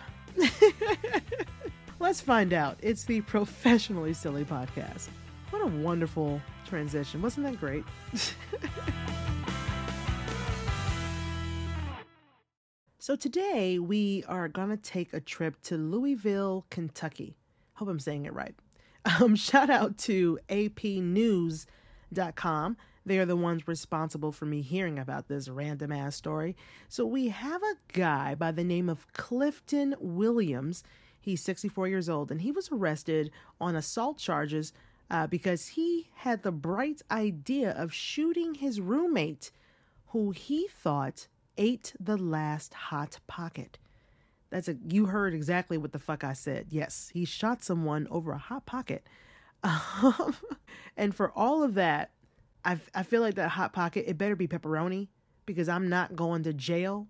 Let's 1.99 2.21
find 2.21 2.53
out. 2.53 2.77
It's 2.81 3.03
the 3.03 3.21
Professionally 3.21 4.13
Silly 4.13 4.43
podcast. 4.45 5.09
What 5.51 5.61
a 5.61 5.67
wonderful 5.67 6.41
transition. 6.65 7.21
Wasn't 7.21 7.45
that 7.45 7.59
great? 7.59 7.83
so, 12.99 13.15
today 13.15 13.77
we 13.79 14.23
are 14.27 14.47
going 14.47 14.69
to 14.69 14.77
take 14.77 15.13
a 15.13 15.19
trip 15.19 15.61
to 15.63 15.77
Louisville, 15.77 16.65
Kentucky. 16.69 17.35
Hope 17.73 17.89
I'm 17.89 17.99
saying 17.99 18.25
it 18.25 18.33
right. 18.33 18.55
Um, 19.05 19.35
shout 19.37 19.69
out 19.69 19.97
to 19.99 20.39
apnews.com 20.49 21.67
they 23.05 23.17
are 23.17 23.25
the 23.25 23.35
ones 23.35 23.67
responsible 23.67 24.31
for 24.31 24.45
me 24.45 24.61
hearing 24.61 24.99
about 24.99 25.27
this 25.27 25.49
random 25.49 25.91
ass 25.91 26.15
story. 26.15 26.55
So 26.87 27.05
we 27.05 27.29
have 27.29 27.61
a 27.63 27.93
guy 27.93 28.35
by 28.35 28.51
the 28.51 28.63
name 28.63 28.89
of 28.89 29.11
Clifton 29.13 29.95
Williams. 29.99 30.83
He's 31.19 31.41
64 31.41 31.87
years 31.87 32.09
old 32.09 32.31
and 32.31 32.41
he 32.41 32.51
was 32.51 32.69
arrested 32.71 33.31
on 33.59 33.75
assault 33.75 34.17
charges 34.17 34.73
uh, 35.09 35.27
because 35.27 35.69
he 35.69 36.09
had 36.15 36.43
the 36.43 36.51
bright 36.51 37.01
idea 37.11 37.71
of 37.71 37.93
shooting 37.93 38.53
his 38.55 38.79
roommate, 38.79 39.51
who 40.07 40.31
he 40.31 40.67
thought 40.67 41.27
ate 41.57 41.93
the 41.99 42.17
last 42.17 42.73
hot 42.73 43.19
pocket. 43.27 43.77
That's 44.51 44.67
a 44.67 44.75
you 44.87 45.05
heard 45.07 45.33
exactly 45.33 45.77
what 45.77 45.91
the 45.91 45.99
fuck 45.99 46.23
I 46.23 46.33
said. 46.33 46.67
Yes, 46.69 47.09
he 47.13 47.25
shot 47.25 47.63
someone 47.63 48.07
over 48.11 48.31
a 48.31 48.37
hot 48.37 48.65
pocket. 48.65 49.05
Um, 49.63 50.35
and 50.97 51.13
for 51.13 51.31
all 51.31 51.61
of 51.61 51.75
that, 51.75 52.09
I 52.63 52.77
I 52.93 53.03
feel 53.03 53.21
like 53.21 53.35
that 53.35 53.49
hot 53.49 53.73
pocket 53.73 54.05
it 54.07 54.17
better 54.17 54.35
be 54.35 54.47
pepperoni 54.47 55.09
because 55.45 55.69
I'm 55.69 55.89
not 55.89 56.15
going 56.15 56.43
to 56.43 56.53
jail 56.53 57.07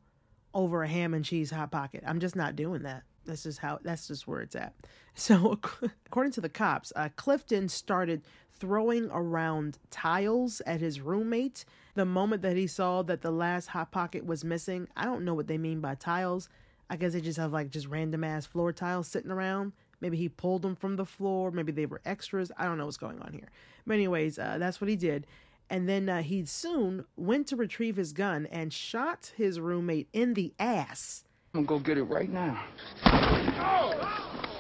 over 0.54 0.84
a 0.84 0.88
ham 0.88 1.14
and 1.14 1.24
cheese 1.24 1.52
hot 1.52 1.72
pocket. 1.72 2.04
I'm 2.06 2.20
just 2.20 2.36
not 2.36 2.56
doing 2.56 2.84
that. 2.84 3.04
That's 3.26 3.44
just 3.44 3.60
how 3.60 3.80
that's 3.84 4.08
just 4.08 4.28
where 4.28 4.42
it's 4.42 4.56
at. 4.56 4.74
So 5.14 5.60
according 6.06 6.32
to 6.34 6.42
the 6.42 6.48
cops, 6.48 6.94
uh, 6.96 7.10
Clifton 7.18 7.68
started 7.68 8.22
throwing 8.54 9.10
around 9.12 9.78
tiles 9.90 10.62
at 10.66 10.80
his 10.80 11.02
roommate 11.02 11.66
the 11.96 12.06
moment 12.06 12.44
that 12.44 12.56
he 12.56 12.66
saw 12.66 13.02
that 13.02 13.22
the 13.22 13.30
last 13.30 13.68
hot 13.68 13.92
pocket 13.92 14.26
was 14.26 14.46
missing. 14.46 14.88
I 14.96 15.04
don't 15.04 15.26
know 15.26 15.34
what 15.34 15.48
they 15.48 15.58
mean 15.58 15.82
by 15.82 15.96
tiles. 15.96 16.48
I 16.90 16.96
guess 16.96 17.12
they 17.12 17.20
just 17.20 17.40
have 17.40 17.52
like 17.52 17.72
just 17.72 17.88
random 17.88 18.24
ass 18.24 18.46
floor 18.46 18.72
tiles 18.72 19.10
sitting 19.10 19.32
around. 19.32 19.74
Maybe 20.02 20.18
he 20.18 20.28
pulled 20.28 20.64
them 20.64 20.76
from 20.76 20.96
the 20.96 21.06
floor. 21.06 21.52
Maybe 21.52 21.72
they 21.72 21.86
were 21.86 22.02
extras. 22.04 22.52
I 22.58 22.66
don't 22.66 22.78
know 22.78 22.86
what's 22.86 22.98
going 22.98 23.20
on 23.22 23.32
here. 23.34 23.50
But, 23.88 23.94
anyways, 23.94 24.38
uh, 24.40 24.58
that's 24.60 24.82
what 24.82 24.90
he 24.90 24.96
did. 24.96 25.28
And 25.70 25.88
then 25.88 26.10
uh, 26.10 26.22
he 26.22 26.46
soon 26.46 27.06
went 27.16 27.48
to 27.48 27.56
retrieve 27.56 27.96
his 27.96 28.12
gun 28.12 28.46
and 28.48 28.74
shot 28.74 29.32
his 29.38 29.60
roommate 29.60 30.10
in 30.12 30.34
the 30.34 30.54
ass. 30.60 31.24
I'm 31.54 31.64
gonna 31.64 31.80
go 31.80 31.86
get 31.86 31.98
it 31.98 32.04
right 32.04 32.30
now. 32.30 32.64
Oh, 33.06 33.94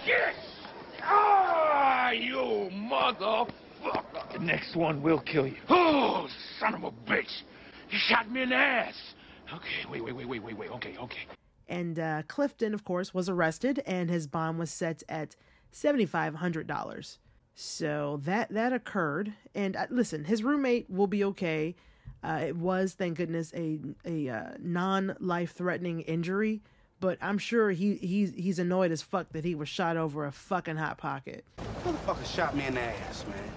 shit! 0.05 0.35
Ah, 1.01 2.11
you 2.11 2.69
motherfucker! 2.71 4.33
The 4.33 4.39
next 4.39 4.75
one 4.75 5.01
will 5.01 5.19
kill 5.19 5.47
you. 5.47 5.57
Oh, 5.69 6.27
son 6.59 6.75
of 6.75 6.83
a 6.83 6.91
bitch! 6.91 7.43
You 7.89 7.97
shot 8.07 8.31
me 8.31 8.43
in 8.43 8.49
the 8.49 8.55
ass. 8.55 8.95
Okay, 9.53 9.89
wait, 9.89 10.03
wait, 10.03 10.15
wait, 10.15 10.27
wait, 10.27 10.43
wait, 10.43 10.57
wait. 10.57 10.69
Okay, 10.71 10.95
okay. 10.97 11.27
And 11.71 11.97
uh, 11.97 12.23
Clifton, 12.27 12.73
of 12.73 12.83
course, 12.83 13.13
was 13.13 13.29
arrested, 13.29 13.81
and 13.85 14.09
his 14.09 14.27
bond 14.27 14.59
was 14.59 14.69
set 14.69 15.03
at 15.07 15.37
seventy-five 15.71 16.35
hundred 16.35 16.67
dollars. 16.67 17.17
So 17.55 18.19
that 18.23 18.49
that 18.49 18.73
occurred, 18.73 19.33
and 19.55 19.77
uh, 19.77 19.87
listen, 19.89 20.25
his 20.25 20.43
roommate 20.43 20.89
will 20.89 21.07
be 21.07 21.23
okay. 21.23 21.75
Uh, 22.21 22.41
it 22.47 22.55
was, 22.57 22.93
thank 22.93 23.17
goodness, 23.17 23.53
a 23.55 23.79
a 24.05 24.29
uh, 24.29 24.49
non-life-threatening 24.59 26.01
injury, 26.01 26.61
but 26.99 27.17
I'm 27.21 27.37
sure 27.37 27.71
he 27.71 27.95
he's 27.95 28.33
he's 28.35 28.59
annoyed 28.59 28.91
as 28.91 29.01
fuck 29.01 29.31
that 29.31 29.45
he 29.45 29.55
was 29.55 29.69
shot 29.69 29.95
over 29.95 30.25
a 30.25 30.31
fucking 30.31 30.75
hot 30.75 30.97
pocket. 30.97 31.45
Motherfucker 31.85 32.25
shot 32.25 32.53
me 32.53 32.65
in 32.67 32.73
the 32.73 32.81
ass, 32.81 33.25
man. 33.27 33.49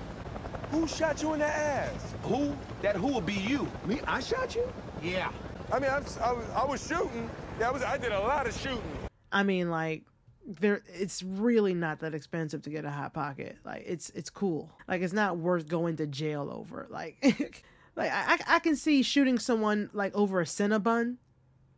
Who 0.71 0.87
shot 0.87 1.21
you 1.21 1.33
in 1.35 1.41
the 1.41 1.47
ass? 1.47 2.15
Who? 2.23 2.57
That 2.83 2.95
who 2.95 3.09
would 3.15 3.27
be 3.27 3.35
you? 3.35 3.67
Me? 3.87 4.01
I 4.07 4.21
shot 4.21 4.55
you? 4.55 4.73
Yeah. 5.03 5.33
I 5.73 5.79
mean, 5.81 5.91
I, 5.91 5.97
I, 5.97 6.33
was, 6.33 6.47
I 6.55 6.65
was 6.65 6.87
shooting. 6.87 7.29
I 7.63 7.71
was. 7.71 7.83
I 7.83 7.97
did 7.99 8.13
a 8.13 8.21
lot 8.21 8.47
of 8.47 8.55
shooting. 8.55 8.83
I 9.31 9.43
mean, 9.43 9.71
like 9.71 10.05
there 10.47 10.83
it's 10.93 11.23
really 11.23 11.75
not 11.75 12.01
that 12.01 12.15
expensive 12.15 12.63
to 12.63 12.71
get 12.71 12.85
a 12.85 12.91
hot 12.91 13.15
pocket. 13.15 13.57
Like 13.65 13.85
it's 13.87 14.11
it's 14.11 14.31
cool. 14.31 14.71
Like 14.89 15.03
it's 15.03 15.13
not 15.13 15.39
worth 15.39 15.69
going 15.69 15.97
to 15.97 16.07
jail 16.07 16.51
over 16.53 16.87
like 16.91 17.17
like 17.97 18.11
I, 18.13 18.39
I 18.47 18.59
can 18.59 18.77
see 18.77 19.03
shooting 19.03 19.39
someone 19.39 19.91
like 19.93 20.15
over 20.15 20.41
a 20.41 20.45
cinnabon 20.45 21.17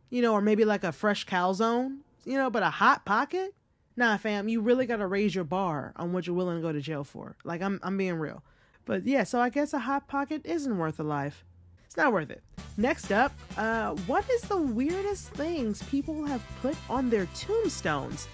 you 0.09 0.21
know 0.21 0.33
or 0.33 0.41
maybe 0.41 0.65
like 0.65 0.83
a 0.83 0.91
fresh 0.91 1.25
calzone 1.25 1.99
you 2.25 2.37
know 2.37 2.49
but 2.49 2.63
a 2.63 2.69
hot 2.69 3.05
pocket? 3.05 3.53
Nah 3.95 4.17
fam 4.17 4.49
you 4.49 4.61
really 4.61 4.85
got 4.85 4.97
to 4.97 5.07
raise 5.07 5.33
your 5.33 5.43
bar 5.43 5.93
on 5.95 6.11
what 6.11 6.27
you're 6.27 6.35
willing 6.35 6.57
to 6.57 6.61
go 6.61 6.71
to 6.71 6.81
jail 6.81 7.03
for. 7.03 7.35
Like 7.43 7.61
i'm 7.61 7.79
i'm 7.83 7.97
being 7.97 8.15
real. 8.15 8.43
But 8.85 9.05
yeah 9.05 9.23
so 9.23 9.39
i 9.39 9.49
guess 9.49 9.73
a 9.73 9.79
hot 9.79 10.07
pocket 10.07 10.41
isn't 10.45 10.77
worth 10.77 10.99
a 10.99 11.03
life 11.03 11.45
it's 11.87 11.97
not 11.97 12.13
worth 12.13 12.29
it 12.29 12.43
next 12.77 13.11
up 13.11 13.31
uh 13.57 13.95
what 14.05 14.29
is 14.29 14.41
the 14.43 14.61
weirdest 14.61 15.29
things 15.29 15.81
people 15.83 16.23
have 16.25 16.43
put 16.61 16.75
on 16.89 17.09
their 17.09 17.25
tombstones 17.33 18.27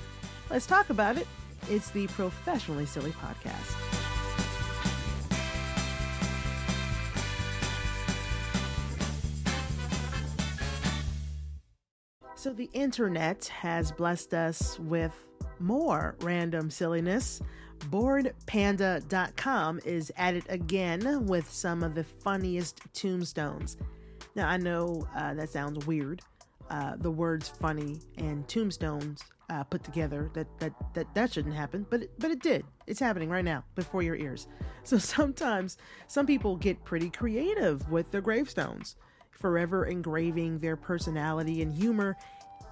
Let's 0.54 0.68
talk 0.68 0.92
about 0.92 1.18
it. 1.18 1.28
It's 1.70 1.90
the 1.90 2.06
Professionally 2.08 2.86
Silly 2.86 3.12
Podcast. 3.12 3.74
So, 12.36 12.52
the 12.52 12.70
internet 12.74 13.46
has 13.46 13.92
blessed 13.92 14.34
us 14.34 14.78
with 14.80 15.14
more 15.60 16.16
random 16.20 16.70
silliness. 16.70 17.42
BoredPanda.com 17.90 19.80
is 19.86 20.12
at 20.18 20.36
it 20.36 20.46
again 20.50 21.26
with 21.26 21.50
some 21.52 21.84
of 21.84 21.96
the 21.96 22.04
funniest 22.04 22.82
tombstones. 22.94 23.78
Now, 24.36 24.48
I 24.48 24.58
know 24.58 25.08
uh, 25.16 25.34
that 25.36 25.50
sounds 25.50 25.86
weird. 25.86 26.22
Uh, 26.70 26.96
the 26.98 27.12
words 27.12 27.50
funny 27.50 28.00
and 28.18 28.48
tombstones 28.48 29.24
uh, 29.50 29.64
put 29.64 29.84
together 29.84 30.32
that 30.34 30.48
that 30.60 30.74
that 30.94 31.14
that 31.14 31.32
shouldn't 31.32 31.54
happen 31.54 31.86
but 31.90 32.04
it, 32.04 32.12
but 32.18 32.32
it 32.32 32.42
did 32.42 32.66
it's 32.88 33.00
happening 33.00 33.30
right 33.30 33.46
now 33.46 33.64
before 33.76 34.02
your 34.02 34.16
ears 34.16 34.48
so 34.84 34.98
sometimes 34.98 35.78
some 36.08 36.26
people 36.26 36.56
get 36.56 36.84
pretty 36.84 37.10
creative 37.10 37.88
with 37.92 38.10
their 38.12 38.22
gravestones 38.22 38.96
forever 39.30 39.86
engraving 39.86 40.58
their 40.58 40.76
personality 40.76 41.62
and 41.62 41.74
humor 41.74 42.16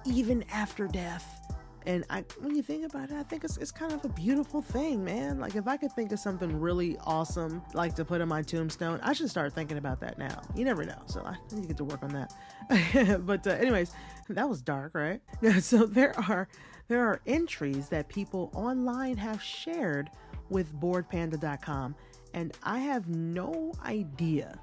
even 0.06 0.42
after 0.50 0.88
death 0.88 1.41
and 1.86 2.04
I, 2.10 2.24
when 2.40 2.54
you 2.54 2.62
think 2.62 2.84
about 2.86 3.10
it, 3.10 3.16
I 3.16 3.22
think 3.22 3.44
it's, 3.44 3.56
it's 3.56 3.70
kind 3.70 3.92
of 3.92 4.04
a 4.04 4.08
beautiful 4.08 4.62
thing, 4.62 5.04
man. 5.04 5.38
Like, 5.38 5.56
if 5.56 5.66
I 5.66 5.76
could 5.76 5.92
think 5.92 6.12
of 6.12 6.18
something 6.18 6.60
really 6.60 6.96
awesome, 7.04 7.62
like 7.74 7.94
to 7.96 8.04
put 8.04 8.20
on 8.20 8.28
my 8.28 8.42
tombstone, 8.42 9.00
I 9.02 9.12
should 9.12 9.30
start 9.30 9.52
thinking 9.52 9.78
about 9.78 10.00
that 10.00 10.18
now. 10.18 10.42
You 10.54 10.64
never 10.64 10.84
know. 10.84 11.02
So 11.06 11.22
I 11.24 11.36
need 11.54 11.62
to 11.62 11.68
get 11.68 11.76
to 11.78 11.84
work 11.84 12.02
on 12.02 12.10
that. 12.10 13.20
but, 13.26 13.46
uh, 13.46 13.50
anyways, 13.50 13.92
that 14.28 14.48
was 14.48 14.62
dark, 14.62 14.94
right? 14.94 15.20
so 15.60 15.86
there 15.86 16.18
are 16.28 16.48
there 16.88 17.06
are 17.06 17.20
entries 17.26 17.88
that 17.88 18.08
people 18.08 18.50
online 18.54 19.16
have 19.16 19.42
shared 19.42 20.10
with 20.50 20.74
boredpanda.com 20.78 21.94
and 22.34 22.56
I 22.62 22.78
have 22.78 23.08
no 23.08 23.72
idea 23.84 24.58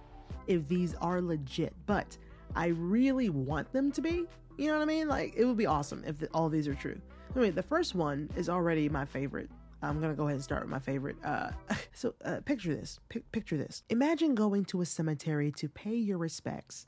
if 0.48 0.68
these 0.68 0.96
are 0.96 1.22
legit, 1.22 1.74
but 1.86 2.18
I 2.56 2.68
really 2.68 3.30
want 3.30 3.72
them 3.72 3.92
to 3.92 4.02
be. 4.02 4.26
You 4.58 4.68
know 4.68 4.74
what 4.74 4.82
I 4.82 4.86
mean? 4.86 5.08
Like, 5.08 5.34
it 5.36 5.46
would 5.46 5.58
be 5.58 5.68
awesome 5.68 6.04
if 6.06 6.18
the, 6.18 6.28
all 6.34 6.50
these 6.50 6.68
are 6.68 6.74
true. 6.74 7.00
Anyway, 7.36 7.52
the 7.52 7.64
first 7.64 7.96
one 7.96 8.30
is 8.36 8.50
already 8.50 8.90
my 8.90 9.06
favorite. 9.06 9.50
I'm 9.82 10.02
gonna 10.02 10.14
go 10.14 10.24
ahead 10.24 10.36
and 10.36 10.44
start 10.44 10.64
with 10.64 10.70
my 10.70 10.80
favorite. 10.80 11.16
Uh, 11.24 11.52
so, 11.94 12.14
uh, 12.26 12.40
picture 12.44 12.76
this. 12.76 13.00
P- 13.10 13.24
picture 13.32 13.58
this. 13.58 13.84
Imagine 13.90 14.36
going 14.36 14.66
to 14.66 14.82
a 14.82 14.86
cemetery 14.86 15.52
to 15.54 15.70
pay 15.70 15.96
your 15.96 16.18
respects, 16.18 16.86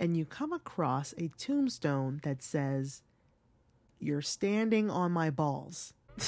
and 0.00 0.16
you 0.16 0.24
come 0.24 0.52
across 0.52 1.14
a 1.18 1.28
tombstone 1.38 2.20
that 2.24 2.42
says, 2.42 3.02
"You're 3.98 4.22
standing 4.22 4.90
on 4.90 5.12
my 5.12 5.30
balls." 5.30 5.92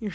you're 0.00 0.12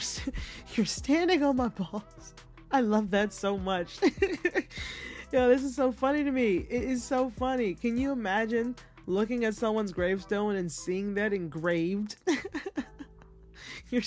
you're 0.75 0.85
standing 0.85 1.43
on 1.43 1.57
my 1.57 1.67
balls. 1.69 2.33
I 2.71 2.81
love 2.81 3.09
that 3.11 3.33
so 3.33 3.57
much. 3.57 3.99
Yo, 5.31 5.49
this 5.49 5.63
is 5.63 5.75
so 5.75 5.91
funny 5.91 6.23
to 6.23 6.31
me. 6.31 6.65
It 6.69 6.83
is 6.83 7.03
so 7.03 7.29
funny. 7.29 7.73
Can 7.73 7.97
you 7.97 8.11
imagine 8.11 8.75
looking 9.05 9.45
at 9.45 9.55
someone's 9.55 9.91
gravestone 9.91 10.55
and 10.55 10.71
seeing 10.71 11.13
that 11.15 11.33
engraved? 11.33 12.17
You're. 13.89 14.01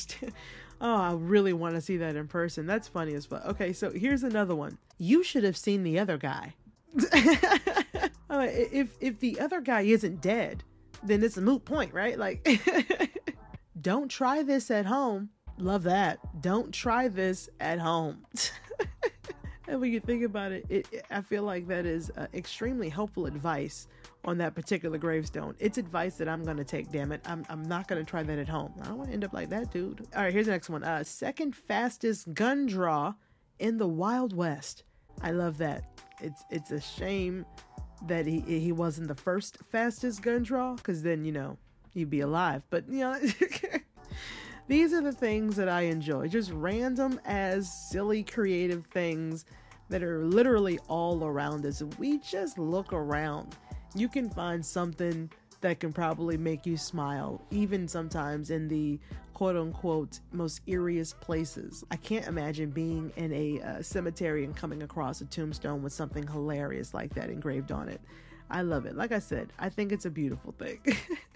Oh, 0.80 0.94
I 0.94 1.12
really 1.12 1.52
want 1.52 1.74
to 1.74 1.80
see 1.80 1.96
that 1.96 2.14
in 2.14 2.28
person. 2.28 2.66
That's 2.66 2.86
funny 2.86 3.14
as 3.14 3.26
fuck. 3.26 3.44
Okay, 3.46 3.72
so 3.72 3.90
here's 3.90 4.22
another 4.22 4.54
one. 4.54 4.78
You 4.96 5.24
should 5.24 5.44
have 5.44 5.56
seen 5.56 5.82
the 5.82 5.98
other 5.98 6.16
guy. 6.16 6.54
if 8.30 8.96
if 9.00 9.18
the 9.18 9.40
other 9.40 9.60
guy 9.60 9.82
isn't 9.82 10.20
dead, 10.20 10.62
then 11.02 11.22
it's 11.22 11.36
a 11.36 11.40
moot 11.40 11.64
point, 11.64 11.92
right? 11.92 12.18
Like, 12.18 12.46
don't 13.80 14.08
try 14.08 14.42
this 14.42 14.70
at 14.70 14.86
home. 14.86 15.30
Love 15.58 15.82
that. 15.84 16.18
Don't 16.40 16.72
try 16.72 17.08
this 17.08 17.48
at 17.58 17.80
home. 17.80 18.24
and 19.68 19.80
when 19.80 19.92
you 19.92 19.98
think 19.98 20.22
about 20.22 20.52
it, 20.52 20.64
it, 20.68 20.86
it 20.92 21.04
I 21.10 21.20
feel 21.20 21.42
like 21.42 21.66
that 21.68 21.86
is 21.86 22.10
uh, 22.16 22.26
extremely 22.32 22.88
helpful 22.88 23.26
advice 23.26 23.88
on 24.24 24.38
that 24.38 24.54
particular 24.54 24.98
gravestone. 24.98 25.54
It's 25.58 25.78
advice 25.78 26.16
that 26.16 26.28
I'm 26.28 26.44
going 26.44 26.56
to 26.56 26.64
take, 26.64 26.90
damn 26.90 27.12
it. 27.12 27.20
I'm, 27.24 27.44
I'm 27.48 27.62
not 27.62 27.88
going 27.88 28.04
to 28.04 28.08
try 28.08 28.22
that 28.22 28.38
at 28.38 28.48
home. 28.48 28.72
I 28.82 28.86
don't 28.86 28.98
want 28.98 29.10
to 29.10 29.14
end 29.14 29.24
up 29.24 29.32
like 29.32 29.48
that, 29.50 29.70
dude. 29.72 30.06
All 30.14 30.22
right, 30.22 30.32
here's 30.32 30.46
the 30.46 30.52
next 30.52 30.68
one. 30.68 30.82
Uh, 30.82 31.04
second 31.04 31.54
fastest 31.54 32.34
gun 32.34 32.66
draw 32.66 33.14
in 33.58 33.78
the 33.78 33.88
Wild 33.88 34.34
West. 34.34 34.84
I 35.22 35.30
love 35.30 35.58
that. 35.58 35.84
It's 36.20 36.44
it's 36.50 36.70
a 36.70 36.80
shame 36.80 37.46
that 38.06 38.26
he 38.26 38.40
he 38.40 38.72
wasn't 38.72 39.08
the 39.08 39.14
first 39.14 39.58
fastest 39.70 40.22
gun 40.22 40.42
draw 40.42 40.74
because 40.74 41.02
then 41.02 41.24
you 41.24 41.32
know 41.32 41.58
you'd 41.92 42.10
be 42.10 42.20
alive. 42.20 42.62
But 42.70 42.88
you 42.88 43.00
know. 43.00 43.18
These 44.68 44.92
are 44.92 45.00
the 45.00 45.12
things 45.12 45.56
that 45.56 45.70
I 45.70 45.82
enjoy. 45.82 46.28
Just 46.28 46.50
random 46.52 47.18
as 47.24 47.72
silly 47.72 48.22
creative 48.22 48.84
things 48.92 49.46
that 49.88 50.02
are 50.02 50.26
literally 50.26 50.78
all 50.88 51.24
around 51.24 51.64
us. 51.64 51.82
We 51.98 52.18
just 52.18 52.58
look 52.58 52.92
around, 52.92 53.56
you 53.98 54.08
can 54.08 54.30
find 54.30 54.64
something 54.64 55.30
that 55.60 55.80
can 55.80 55.92
probably 55.92 56.36
make 56.36 56.66
you 56.66 56.76
smile, 56.76 57.44
even 57.50 57.88
sometimes 57.88 58.50
in 58.50 58.68
the 58.68 58.98
quote 59.34 59.56
unquote 59.56 60.20
most 60.32 60.64
eeriest 60.66 61.20
places. 61.20 61.84
I 61.90 61.96
can't 61.96 62.26
imagine 62.26 62.70
being 62.70 63.12
in 63.16 63.32
a 63.32 63.60
uh, 63.60 63.82
cemetery 63.82 64.44
and 64.44 64.56
coming 64.56 64.82
across 64.82 65.20
a 65.20 65.24
tombstone 65.26 65.82
with 65.82 65.92
something 65.92 66.26
hilarious 66.26 66.94
like 66.94 67.14
that 67.14 67.30
engraved 67.30 67.72
on 67.72 67.88
it. 67.88 68.00
I 68.50 68.62
love 68.62 68.86
it. 68.86 68.96
Like 68.96 69.12
I 69.12 69.18
said, 69.18 69.52
I 69.58 69.68
think 69.68 69.92
it's 69.92 70.06
a 70.06 70.10
beautiful 70.10 70.54
thing. 70.58 70.80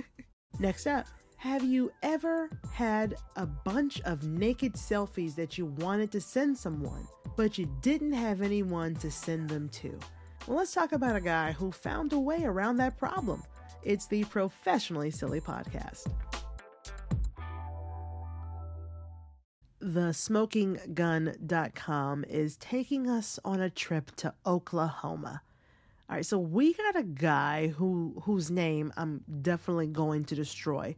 Next 0.59 0.87
up, 0.87 1.07
have 1.37 1.65
you 1.65 1.93
ever 2.03 2.49
had 2.73 3.17
a 3.37 3.47
bunch 3.47 4.01
of 4.03 4.25
naked 4.25 4.75
selfies 4.75 5.35
that 5.35 5.59
you 5.59 5.67
wanted 5.67 6.13
to 6.13 6.21
send 6.21 6.57
someone, 6.57 7.07
but 7.37 7.59
you 7.59 7.69
didn't 7.83 8.13
have 8.13 8.41
anyone 8.41 8.95
to 8.97 9.11
send 9.11 9.51
them 9.51 9.69
to? 9.71 9.99
Well, 10.47 10.57
let's 10.57 10.73
talk 10.75 10.93
about 10.93 11.15
a 11.15 11.21
guy 11.21 11.53
who 11.53 11.71
found 11.71 12.13
a 12.13 12.19
way 12.19 12.43
around 12.45 12.79
that 12.79 12.99
problem. 12.99 13.45
It's 13.85 14.07
the 14.07 14.25
Professionally 14.25 15.13
Silly 15.13 15.41
Podcast. 15.41 16.09
TheSmokingGun.com 19.81 22.25
is 22.29 22.57
taking 22.57 23.09
us 23.09 23.39
on 23.45 23.61
a 23.61 23.71
trip 23.71 24.11
to 24.17 24.35
Oklahoma. 24.45 25.43
All 26.11 26.17
right, 26.17 26.27
so 26.27 26.39
we 26.39 26.75
got 26.75 26.97
a 26.97 27.05
guy 27.05 27.69
who 27.69 28.21
whose 28.25 28.51
name 28.51 28.93
I'm 28.97 29.23
definitely 29.43 29.87
going 29.87 30.25
to 30.25 30.35
destroy 30.35 30.97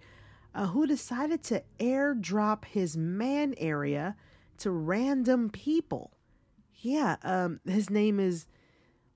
uh, 0.55 0.69
who 0.69 0.87
decided 0.87 1.43
to 1.45 1.63
airdrop 1.79 2.65
his 2.65 2.97
man 2.97 3.55
area 3.59 4.17
to 4.59 4.71
random 4.71 5.51
people. 5.51 6.13
Yeah, 6.81 7.17
um, 7.23 7.61
his 7.67 7.91
name 7.91 8.19
is. 8.19 8.47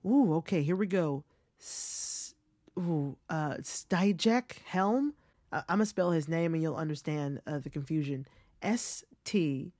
Ooh, 0.09 0.35
okay, 0.37 0.63
here 0.63 0.77
we 0.77 0.87
go. 0.87 1.25
S- 1.61 2.35
ooh, 2.79 3.19
uh, 3.29 3.57
Staijeck 3.61 4.63
Helm. 4.65 5.13
Uh, 5.53 5.63
I'm 5.69 5.77
gonna 5.79 5.87
spell 5.87 6.13
his 6.13 6.29
name 6.29 6.55
and 6.55 6.63
you'll 6.63 6.77
understand 6.77 7.41
uh, 7.47 7.59
the 7.59 7.69
confusion. 7.69 8.27
S 8.63 9.05
T 9.25 9.73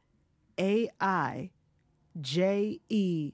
A 0.61 0.91
I 1.01 1.51
J 2.21 2.81
E 2.91 3.33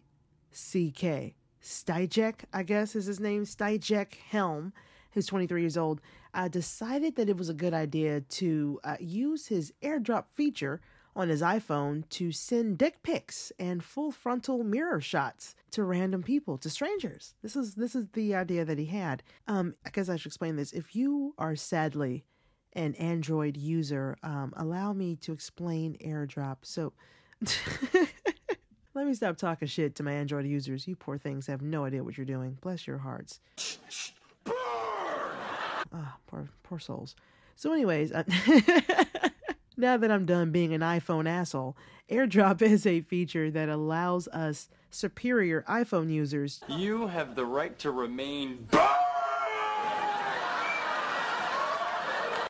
C 0.53 0.93
K. 0.93 1.35
Staijeck, 1.61 2.45
I 2.53 2.63
guess 2.63 2.95
is 2.95 3.07
his 3.07 3.19
name. 3.19 3.45
Staijeck 3.45 4.15
Helm, 4.31 4.73
who's 5.13 5.27
23 5.27 5.63
years 5.63 5.77
old 5.77 6.01
uh, 6.35 6.47
decided 6.47 7.17
that 7.17 7.29
it 7.29 7.37
was 7.37 7.49
a 7.49 7.55
good 7.55 7.75
idea 7.75 8.21
to 8.21 8.79
uh, 8.85 8.97
use 9.01 9.47
his 9.47 9.73
airdrop 9.83 10.27
feature 10.33 10.81
on 11.17 11.29
his 11.29 11.43
iPhone 11.43 12.09
to 12.11 12.33
send 12.33 12.79
dick 12.79 13.03
pics 13.03 13.53
and 13.59 13.85
full 13.85 14.11
frontal 14.11 14.65
mirror 14.65 15.01
shots 15.01 15.55
to 15.71 15.85
random 15.85 16.23
people, 16.23 16.59
to 16.59 16.71
strangers. 16.71 17.35
This 17.43 17.57
is 17.57 17.75
this 17.75 17.95
is 17.95 18.09
the 18.13 18.35
idea 18.35 18.65
that 18.65 18.79
he 18.79 18.87
had. 18.87 19.23
Um, 19.47 19.75
I 19.87 19.91
guess 19.91 20.09
I 20.09 20.17
should 20.17 20.27
explain 20.27 20.57
this. 20.57 20.73
If 20.73 20.97
you 20.97 21.35
are 21.39 21.57
sadly 21.57 22.25
an 22.73 22.95
Android 22.95 23.57
user, 23.57 24.17
um, 24.23 24.53
allow 24.57 24.93
me 24.93 25.17
to 25.17 25.33
explain 25.33 25.97
airdrop. 26.05 26.59
So. 26.63 26.93
Let 28.97 29.09
me 29.09 29.15
stop 29.15 29.37
talking 29.37 29.67
shit 29.67 29.97
to 29.97 30.05
my 30.05 30.13
Android 30.13 30.47
users. 30.47 30.87
You 30.87 30.95
poor 30.95 31.19
things 31.19 31.49
have 31.49 31.61
no 31.63 31.85
idea 31.85 32.05
what 32.05 32.17
you're 32.17 32.25
doing. 32.25 32.59
Bless 32.61 32.87
your 32.87 32.99
hearts. 32.99 33.41
Ah, 35.93 36.17
poor 36.29 36.49
poor 36.63 36.79
souls. 36.79 37.17
So, 37.57 37.73
anyways, 37.73 38.13
uh, 38.13 38.23
now 39.77 39.97
that 39.97 40.11
I'm 40.11 40.27
done 40.27 40.51
being 40.51 40.73
an 40.73 40.81
iPhone 40.81 41.29
asshole, 41.29 41.77
AirDrop 42.11 42.63
is 42.63 42.87
a 42.87 43.01
feature 43.01 43.51
that 43.51 43.69
allows 43.69 44.29
us 44.29 44.69
superior 44.91 45.65
iPhone 45.69 46.11
users. 46.11 46.61
You 46.69 47.09
have 47.09 47.35
the 47.35 47.45
right 47.45 47.79
to 47.81 47.91
remain. 47.91 48.69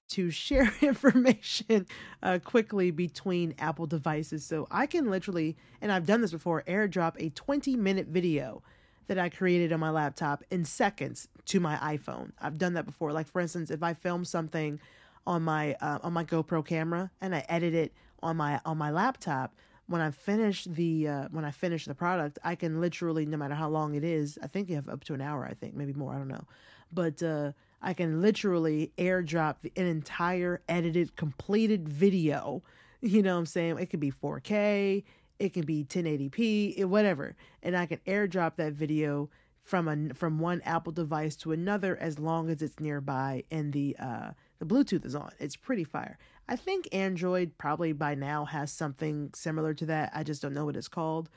to 0.08 0.30
share 0.30 0.72
information 0.80 1.86
uh, 2.22 2.38
quickly 2.44 2.92
between 2.92 3.52
Apple 3.58 3.86
devices. 3.86 4.44
So 4.44 4.68
I 4.70 4.86
can 4.86 5.10
literally, 5.10 5.56
and 5.80 5.90
I've 5.90 6.06
done 6.06 6.20
this 6.20 6.30
before, 6.30 6.62
airdrop 6.68 7.14
a 7.18 7.30
20 7.30 7.74
minute 7.74 8.06
video 8.06 8.62
that 9.08 9.18
I 9.18 9.28
created 9.28 9.72
on 9.72 9.80
my 9.80 9.90
laptop 9.90 10.44
in 10.52 10.64
seconds 10.64 11.28
to 11.46 11.58
my 11.58 11.76
iPhone. 11.76 12.30
I've 12.40 12.58
done 12.58 12.74
that 12.74 12.86
before. 12.86 13.12
Like 13.12 13.26
for 13.26 13.40
instance, 13.40 13.72
if 13.72 13.82
I 13.82 13.92
film 13.92 14.24
something 14.24 14.78
on 15.26 15.42
my 15.42 15.74
uh, 15.74 15.98
on 16.02 16.12
my 16.12 16.24
GoPro 16.24 16.64
camera 16.64 17.10
and 17.20 17.34
I 17.34 17.44
edit 17.48 17.74
it 17.74 17.92
on 18.22 18.36
my 18.36 18.60
on 18.64 18.78
my 18.78 18.90
laptop, 18.90 19.54
when 19.86 20.00
I 20.00 20.10
finish 20.10 20.64
the 20.64 21.08
uh, 21.08 21.28
when 21.30 21.44
I 21.44 21.50
finish 21.50 21.84
the 21.84 21.94
product, 21.94 22.38
I 22.42 22.54
can 22.54 22.80
literally, 22.80 23.26
no 23.26 23.36
matter 23.36 23.54
how 23.54 23.68
long 23.68 23.94
it 23.94 24.04
is, 24.04 24.38
I 24.42 24.46
think 24.46 24.68
you 24.68 24.76
have 24.76 24.88
up 24.88 25.04
to 25.04 25.14
an 25.14 25.20
hour. 25.20 25.46
I 25.46 25.54
think 25.54 25.74
maybe 25.74 25.92
more. 25.92 26.14
I 26.14 26.18
don't 26.18 26.28
know, 26.28 26.46
but 26.92 27.22
uh, 27.22 27.52
I 27.82 27.92
can 27.92 28.22
literally 28.22 28.92
airdrop 28.96 29.56
an 29.76 29.86
entire 29.86 30.62
edited, 30.68 31.16
completed 31.16 31.88
video. 31.88 32.62
You 33.00 33.22
know 33.22 33.34
what 33.34 33.40
I'm 33.40 33.46
saying? 33.46 33.78
It 33.78 33.90
could 33.90 34.00
be 34.00 34.10
4K, 34.10 35.04
it 35.38 35.52
can 35.52 35.66
be 35.66 35.84
1080p, 35.84 36.74
it, 36.78 36.84
whatever, 36.86 37.36
and 37.62 37.76
I 37.76 37.84
can 37.84 37.98
airdrop 38.06 38.56
that 38.56 38.72
video 38.72 39.28
from 39.62 39.88
a 39.88 40.14
from 40.14 40.38
one 40.38 40.62
Apple 40.64 40.92
device 40.92 41.36
to 41.36 41.52
another 41.52 41.96
as 41.98 42.18
long 42.18 42.48
as 42.48 42.62
it's 42.62 42.80
nearby 42.80 43.44
and 43.50 43.72
the 43.74 43.96
uh, 43.98 44.30
the 44.58 44.66
Bluetooth 44.66 45.04
is 45.04 45.14
on. 45.14 45.30
It's 45.38 45.56
pretty 45.56 45.84
fire. 45.84 46.18
I 46.48 46.56
think 46.56 46.88
Android 46.92 47.56
probably 47.58 47.92
by 47.92 48.14
now 48.14 48.44
has 48.44 48.70
something 48.70 49.30
similar 49.34 49.74
to 49.74 49.86
that. 49.86 50.12
I 50.14 50.22
just 50.22 50.42
don't 50.42 50.54
know 50.54 50.66
what 50.66 50.76
it's 50.76 50.88
called, 50.88 51.30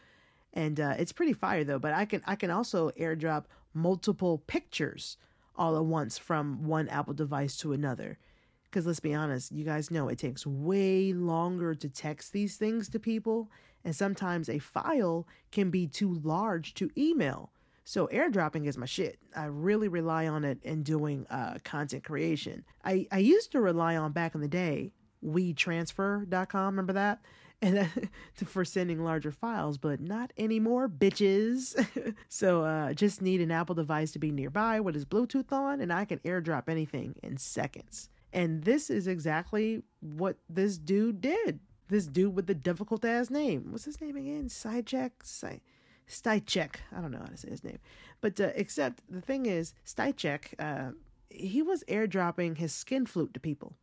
and 0.53 0.79
uh, 0.79 0.95
it's 0.97 1.13
pretty 1.13 1.33
fire 1.33 1.63
though. 1.63 1.79
But 1.79 1.93
I 1.93 2.05
can 2.05 2.21
I 2.25 2.35
can 2.35 2.51
also 2.51 2.91
airdrop 2.91 3.45
multiple 3.73 4.39
pictures 4.47 5.17
all 5.55 5.77
at 5.77 5.85
once 5.85 6.17
from 6.17 6.65
one 6.65 6.87
Apple 6.89 7.13
device 7.13 7.57
to 7.57 7.73
another. 7.73 8.17
Because 8.65 8.85
let's 8.85 8.99
be 8.99 9.13
honest, 9.13 9.51
you 9.51 9.63
guys 9.63 9.89
know 9.89 10.09
it 10.09 10.19
takes 10.19 10.45
way 10.45 11.13
longer 11.13 11.73
to 11.73 11.89
text 11.89 12.33
these 12.33 12.57
things 12.57 12.89
to 12.89 12.99
people, 12.99 13.49
and 13.83 13.95
sometimes 13.95 14.49
a 14.49 14.59
file 14.59 15.25
can 15.51 15.69
be 15.69 15.87
too 15.87 16.19
large 16.21 16.73
to 16.75 16.89
email. 16.97 17.51
So 17.87 18.07
airdropping 18.07 18.67
is 18.67 18.77
my 18.77 18.85
shit. 18.85 19.17
I 19.33 19.45
really 19.45 19.87
rely 19.87 20.27
on 20.27 20.43
it 20.43 20.59
in 20.61 20.83
doing 20.83 21.25
uh, 21.29 21.59
content 21.63 22.03
creation. 22.03 22.65
I, 22.83 23.07
I 23.13 23.19
used 23.19 23.53
to 23.53 23.61
rely 23.61 23.95
on 23.95 24.11
back 24.11 24.35
in 24.35 24.41
the 24.41 24.47
day, 24.49 24.91
WeTransfer.com, 25.25 26.65
remember 26.65 26.93
that? 26.93 27.21
And 27.59 27.89
for 28.33 28.63
sending 28.63 29.03
larger 29.03 29.31
files, 29.31 29.79
but 29.79 29.99
not 29.99 30.31
anymore, 30.37 30.87
bitches. 30.87 32.13
so 32.27 32.61
uh, 32.61 32.93
just 32.93 33.19
need 33.19 33.41
an 33.41 33.49
Apple 33.49 33.73
device 33.73 34.11
to 34.11 34.19
be 34.19 34.29
nearby 34.29 34.79
with 34.79 34.93
his 34.93 35.05
Bluetooth 35.05 35.51
on, 35.51 35.81
and 35.81 35.91
I 35.91 36.05
can 36.05 36.19
airdrop 36.19 36.69
anything 36.69 37.15
in 37.23 37.37
seconds. 37.37 38.09
And 38.31 38.63
this 38.63 38.91
is 38.91 39.07
exactly 39.07 39.81
what 40.01 40.37
this 40.47 40.77
dude 40.77 41.19
did. 41.19 41.61
This 41.87 42.05
dude 42.05 42.35
with 42.35 42.45
the 42.45 42.53
difficult 42.53 43.03
ass 43.03 43.31
name. 43.31 43.71
What's 43.71 43.85
his 43.85 43.99
name 44.01 44.17
again? 44.17 44.49
Sidechek? 44.49 45.11
Side. 45.23 45.61
Stychek. 46.09 46.75
I 46.95 47.01
don't 47.01 47.11
know 47.11 47.19
how 47.19 47.25
to 47.25 47.37
say 47.37 47.49
his 47.49 47.63
name. 47.63 47.79
But 48.21 48.39
uh, 48.39 48.51
except 48.55 49.03
the 49.09 49.21
thing 49.21 49.45
is, 49.45 49.73
Stychek, 49.85 50.53
uh, 50.59 50.91
he 51.29 51.61
was 51.61 51.83
airdropping 51.87 52.57
his 52.57 52.73
skin 52.73 53.05
flute 53.05 53.33
to 53.33 53.39
people. 53.39 53.73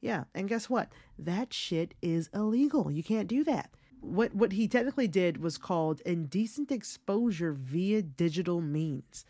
Yeah, 0.00 0.24
and 0.34 0.48
guess 0.48 0.70
what? 0.70 0.92
That 1.18 1.52
shit 1.52 1.94
is 2.00 2.30
illegal. 2.32 2.90
You 2.90 3.02
can't 3.02 3.28
do 3.28 3.42
that. 3.44 3.70
What 4.00 4.34
what 4.34 4.52
he 4.52 4.68
technically 4.68 5.08
did 5.08 5.42
was 5.42 5.58
called 5.58 6.00
indecent 6.02 6.70
exposure 6.70 7.52
via 7.52 8.02
digital 8.02 8.60
means. 8.60 9.24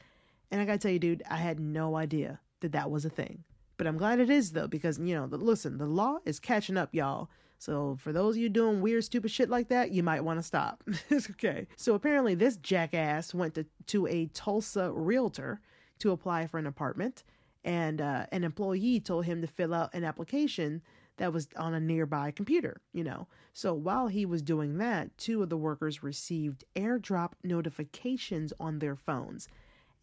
And 0.50 0.60
I 0.60 0.64
gotta 0.66 0.78
tell 0.78 0.90
you, 0.90 0.98
dude, 0.98 1.22
I 1.28 1.36
had 1.36 1.58
no 1.58 1.96
idea 1.96 2.40
that 2.60 2.72
that 2.72 2.90
was 2.90 3.04
a 3.04 3.10
thing. 3.10 3.44
But 3.78 3.86
I'm 3.86 3.96
glad 3.96 4.20
it 4.20 4.28
is 4.28 4.52
though, 4.52 4.66
because 4.68 4.98
you 4.98 5.14
know, 5.14 5.24
listen, 5.24 5.78
the 5.78 5.86
law 5.86 6.18
is 6.26 6.38
catching 6.38 6.76
up, 6.76 6.94
y'all. 6.94 7.30
So 7.58 7.96
for 8.00 8.12
those 8.12 8.36
of 8.36 8.42
you 8.42 8.48
doing 8.48 8.80
weird, 8.80 9.04
stupid 9.04 9.30
shit 9.30 9.50
like 9.50 9.68
that, 9.68 9.90
you 9.90 10.02
might 10.02 10.22
want 10.22 10.38
to 10.38 10.42
stop. 10.42 10.84
okay. 11.12 11.66
So 11.76 11.94
apparently 11.94 12.34
this 12.34 12.56
jackass 12.56 13.34
went 13.34 13.54
to, 13.54 13.66
to 13.86 14.06
a 14.06 14.26
Tulsa 14.26 14.92
realtor 14.92 15.60
to 15.98 16.12
apply 16.12 16.46
for 16.46 16.58
an 16.58 16.66
apartment, 16.66 17.24
and 17.64 18.00
uh, 18.00 18.26
an 18.30 18.44
employee 18.44 19.00
told 19.00 19.24
him 19.24 19.40
to 19.40 19.48
fill 19.48 19.74
out 19.74 19.92
an 19.92 20.04
application 20.04 20.80
that 21.16 21.32
was 21.32 21.48
on 21.56 21.74
a 21.74 21.80
nearby 21.80 22.30
computer, 22.30 22.80
you 22.92 23.02
know. 23.02 23.26
So 23.52 23.74
while 23.74 24.06
he 24.06 24.24
was 24.24 24.40
doing 24.40 24.78
that, 24.78 25.18
two 25.18 25.42
of 25.42 25.48
the 25.48 25.56
workers 25.56 26.04
received 26.04 26.64
airdrop 26.76 27.32
notifications 27.42 28.52
on 28.60 28.78
their 28.78 28.94
phones, 28.94 29.48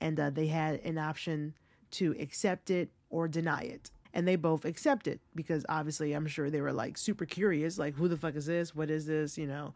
and 0.02 0.20
uh, 0.20 0.30
they 0.30 0.48
had 0.48 0.82
an 0.82 0.98
option 0.98 1.56
to 1.92 2.14
accept 2.20 2.70
it 2.70 2.90
or 3.10 3.30
deny 3.30 3.62
it 3.62 3.92
and 4.16 4.26
they 4.26 4.38
both 4.38 4.64
accepted 4.64 5.20
because 5.36 5.66
obviously 5.68 6.14
I'm 6.14 6.26
sure 6.26 6.50
they 6.50 6.62
were 6.62 6.74
like 6.74 6.98
super 6.98 7.26
curious, 7.26 7.78
like 7.78 7.94
who 7.96 8.08
the 8.08 8.18
fuck 8.18 8.36
is 8.36 8.46
this? 8.46 8.74
What 8.74 8.90
is 8.90 9.06
this? 9.06 9.38
You 9.38 9.46
know, 9.46 9.76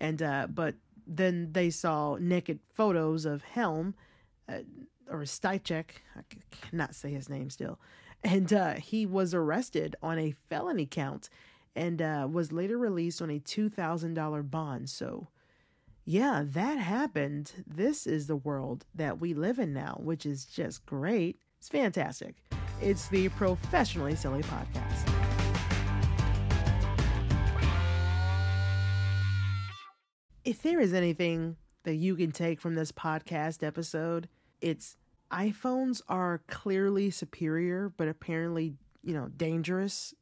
and 0.00 0.20
uh, 0.22 0.48
but 0.48 0.74
then 1.06 1.52
they 1.52 1.68
saw 1.68 2.16
naked 2.18 2.58
photos 2.72 3.26
of 3.26 3.44
Helm 3.44 3.94
uh, 4.48 4.60
or 5.08 5.20
Stychek. 5.20 5.84
I 6.16 6.22
cannot 6.50 6.94
say 6.94 7.10
his 7.12 7.28
name 7.28 7.50
still, 7.50 7.78
and 8.24 8.52
uh, 8.52 8.74
he 8.74 9.04
was 9.04 9.34
arrested 9.34 9.94
on 10.02 10.18
a 10.18 10.34
felony 10.48 10.86
count 10.86 11.28
and 11.76 12.00
uh, 12.00 12.26
was 12.30 12.52
later 12.52 12.78
released 12.78 13.20
on 13.20 13.30
a 13.30 13.38
two 13.38 13.68
thousand 13.68 14.14
dollar 14.14 14.42
bond. 14.42 14.88
So. 14.90 15.28
Yeah, 16.06 16.42
that 16.44 16.76
happened. 16.76 17.64
This 17.66 18.06
is 18.06 18.26
the 18.26 18.36
world 18.36 18.84
that 18.94 19.22
we 19.22 19.32
live 19.32 19.58
in 19.58 19.72
now, 19.72 19.98
which 20.02 20.26
is 20.26 20.44
just 20.44 20.84
great. 20.84 21.38
It's 21.58 21.70
fantastic. 21.70 22.34
It's 22.80 23.08
the 23.08 23.28
Professionally 23.30 24.14
Silly 24.16 24.42
Podcast. 24.42 25.10
If 30.44 30.62
there 30.62 30.80
is 30.80 30.92
anything 30.92 31.56
that 31.84 31.94
you 31.94 32.16
can 32.16 32.32
take 32.32 32.60
from 32.60 32.74
this 32.74 32.92
podcast 32.92 33.62
episode, 33.62 34.28
it's 34.60 34.96
iPhones 35.30 36.02
are 36.08 36.42
clearly 36.48 37.10
superior, 37.10 37.92
but 37.96 38.08
apparently, 38.08 38.74
you 39.02 39.14
know, 39.14 39.28
dangerous. 39.36 40.12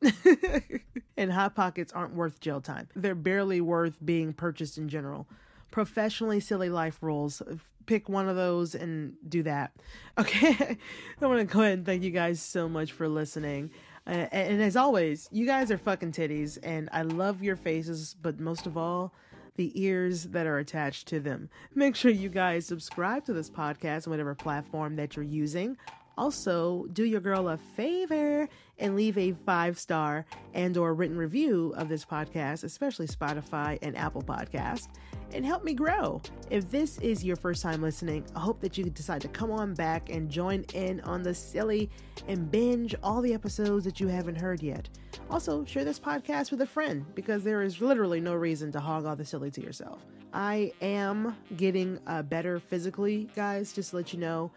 and 1.17 1.33
Hot 1.33 1.57
Pockets 1.57 1.93
aren't 1.93 2.15
worth 2.15 2.39
jail 2.39 2.61
time. 2.61 2.89
They're 2.95 3.15
barely 3.15 3.61
worth 3.61 3.99
being 4.05 4.33
purchased 4.33 4.79
in 4.79 4.89
general. 4.89 5.27
Professionally 5.73 6.39
silly 6.39 6.69
life 6.69 6.99
rules. 7.03 7.43
Pick 7.87 8.09
one 8.09 8.29
of 8.29 8.37
those 8.37 8.77
and 8.77 9.15
do 9.29 9.43
that. 9.43 9.73
Okay. 10.19 10.77
I 11.23 11.27
want 11.27 11.41
to 11.41 11.47
go 11.47 11.63
ahead 11.63 11.79
and 11.79 11.87
thank 11.87 12.03
you 12.03 12.11
guys 12.11 12.41
so 12.41 12.69
much 12.69 12.93
for 12.93 13.09
listening. 13.09 13.71
Uh, 14.07 14.27
and 14.31 14.61
as 14.63 14.77
always, 14.77 15.27
you 15.33 15.47
guys 15.47 15.71
are 15.71 15.79
fucking 15.79 16.13
titties, 16.13 16.59
and 16.63 16.91
I 16.93 17.01
love 17.01 17.43
your 17.43 17.57
faces, 17.57 18.15
but 18.21 18.39
most 18.39 18.67
of 18.67 18.77
all, 18.77 19.15
the 19.57 19.73
ears 19.83 20.25
that 20.25 20.47
are 20.47 20.59
attached 20.59 21.09
to 21.09 21.21
them. 21.21 21.49
Make 21.75 21.97
sure 21.97 22.11
you 22.11 22.29
guys 22.29 22.67
subscribe 22.67 23.25
to 23.25 23.33
this 23.33 23.49
podcast 23.49 24.07
on 24.07 24.11
whatever 24.11 24.35
platform 24.35 24.97
that 24.97 25.17
you're 25.17 25.25
using. 25.25 25.79
Also, 26.19 26.87
do 26.93 27.05
your 27.05 27.21
girl 27.21 27.49
a 27.49 27.57
favor 27.57 28.49
and 28.79 28.97
leave 28.97 29.17
a 29.17 29.33
five 29.47 29.79
star 29.79 30.27
and 30.55 30.77
or 30.77 30.95
written 30.95 31.17
review 31.17 31.73
of 31.77 31.89
this 31.89 32.05
podcast, 32.05 32.65
especially 32.65 33.07
Spotify 33.07 33.79
and 33.83 33.97
Apple 33.97 34.23
Podcast, 34.23 34.89
and 35.33 35.47
help 35.47 35.65
me 35.65 35.73
grow. 35.73 36.21
If 36.51 36.71
this 36.71 36.99
is 36.99 37.25
your 37.25 37.37
first 37.37 37.63
time 37.63 37.81
listening, 37.81 38.25
I 38.37 38.41
hope 38.41 38.61
that 38.61 38.77
you 38.77 38.85
decide 38.85 39.23
to 39.23 39.29
come 39.29 39.51
on 39.51 39.75
back 39.75 40.11
and 40.11 40.31
join 40.31 40.65
in 40.75 41.01
on 41.03 41.23
the 41.23 41.35
silly 41.35 41.91
and 42.29 42.51
binge 42.51 42.95
all 43.03 43.23
the 43.23 43.35
episodes 43.35 43.85
that 43.85 44.01
you 44.01 44.09
haven't 44.09 44.37
heard 44.37 44.63
yet. 44.63 44.89
Also, 45.31 45.65
share 45.65 45.85
this 45.85 45.99
podcast 45.99 46.51
with 46.51 46.61
a 46.61 46.67
friend 46.67 47.07
because 47.15 47.43
there 47.45 47.63
is 47.63 47.81
literally 47.81 48.21
no 48.21 48.35
reason 48.35 48.71
to 48.73 48.81
hog 48.81 49.07
all 49.07 49.17
the 49.17 49.25
silly 49.25 49.51
to 49.51 49.63
yourself. 49.63 50.01
I 50.35 50.73
am 50.81 51.37
getting 51.57 51.99
uh, 52.07 52.23
better 52.23 52.59
physically, 52.59 53.29
guys, 53.35 53.73
just 53.73 53.91
to 53.91 53.97
let 53.97 54.13
you 54.13 54.19
know. 54.19 54.51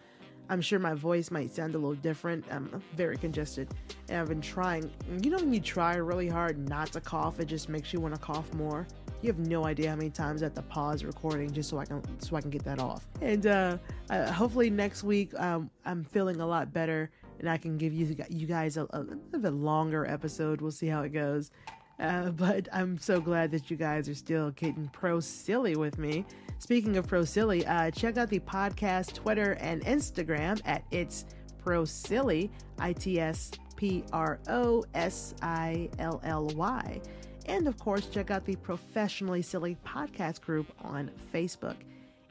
I'm 0.50 0.62
sure 0.62 0.80
my 0.80 0.94
voice 0.94 1.32
might 1.32 1.54
sound 1.54 1.76
a 1.76 1.78
little 1.78 1.96
different. 1.96 2.46
I'm 2.52 2.82
very 2.96 3.18
congested. 3.18 3.68
And 4.10 4.20
I've 4.20 4.30
been 4.30 4.42
trying, 4.42 4.92
you 5.22 5.30
know, 5.30 5.38
when 5.38 5.54
you 5.54 5.60
try 5.60 5.96
really 5.96 6.28
hard 6.28 6.70
not 6.70 6.92
to 6.94 7.02
cough, 7.02 7.40
it 7.40 7.46
just 7.46 7.70
makes 7.70 7.94
you 7.94 8.00
want 8.00 8.14
to 8.14 8.22
cough 8.22 8.54
more. 8.54 8.88
You 9.22 9.28
have 9.28 9.40
no 9.40 9.66
idea 9.66 9.90
how 9.90 9.96
many 9.96 10.10
times 10.10 10.44
I 10.44 10.46
have 10.46 10.54
to 10.56 10.62
pause 10.62 11.04
recording 11.04 11.52
just 11.52 11.70
so 11.70 11.80
I 11.80 11.86
can 11.86 12.02
so 12.20 12.36
I 12.36 12.42
can 12.42 12.52
get 12.52 12.64
that 12.66 12.80
off. 12.80 13.08
And 13.22 13.48
uh, 13.48 13.78
uh, 14.10 14.32
hopefully 14.32 14.70
next 14.70 15.04
week 15.04 15.32
um, 15.40 15.70
I'm 15.86 16.04
feeling 16.04 16.42
a 16.42 16.46
lot 16.46 16.72
better 16.72 17.10
and 17.40 17.50
I 17.50 17.58
can 17.58 17.78
give 17.78 17.94
you 17.94 18.16
you 18.30 18.46
guys 18.46 18.78
a, 18.78 18.88
a 18.92 19.00
little 19.00 19.40
bit 19.40 19.54
longer 19.54 20.06
episode. 20.06 20.62
We'll 20.62 20.72
see 20.72 20.88
how 20.88 21.02
it 21.02 21.10
goes. 21.10 21.52
Uh, 22.00 22.30
but 22.32 22.68
I'm 22.72 22.98
so 22.98 23.20
glad 23.20 23.52
that 23.52 23.72
you 23.72 23.78
guys 23.78 24.08
are 24.10 24.16
still 24.16 24.52
getting 24.52 24.90
pro 24.94 25.20
silly 25.20 25.76
with 25.76 25.98
me. 25.98 26.26
Speaking 26.60 26.98
of 26.98 27.08
pro 27.08 27.24
silly, 27.26 27.66
uh, 27.66 27.92
check 27.92 28.18
out 28.18 28.30
the 28.30 28.40
podcast 28.40 29.14
Twitter 29.14 29.54
and 29.60 29.84
Instagram 29.86 30.60
at 30.66 30.84
it's 30.92 31.26
pro 31.64 31.86
silly, 31.86 32.52
I 32.80 32.94
T 32.94 33.20
S 33.20 33.52
P 33.76 34.04
R 34.14 34.40
O 34.48 34.84
S 34.94 35.36
I 35.42 35.90
L 36.00 36.22
L 36.24 36.48
Y. 36.56 37.02
And 37.48 37.68
of 37.68 37.78
course, 37.78 38.08
check 38.08 38.32
out 38.32 38.46
the 38.46 38.56
Professionally 38.56 39.42
Silly 39.42 39.78
podcast 39.86 40.42
group 40.42 40.72
on 40.84 41.12
Facebook. 41.34 41.76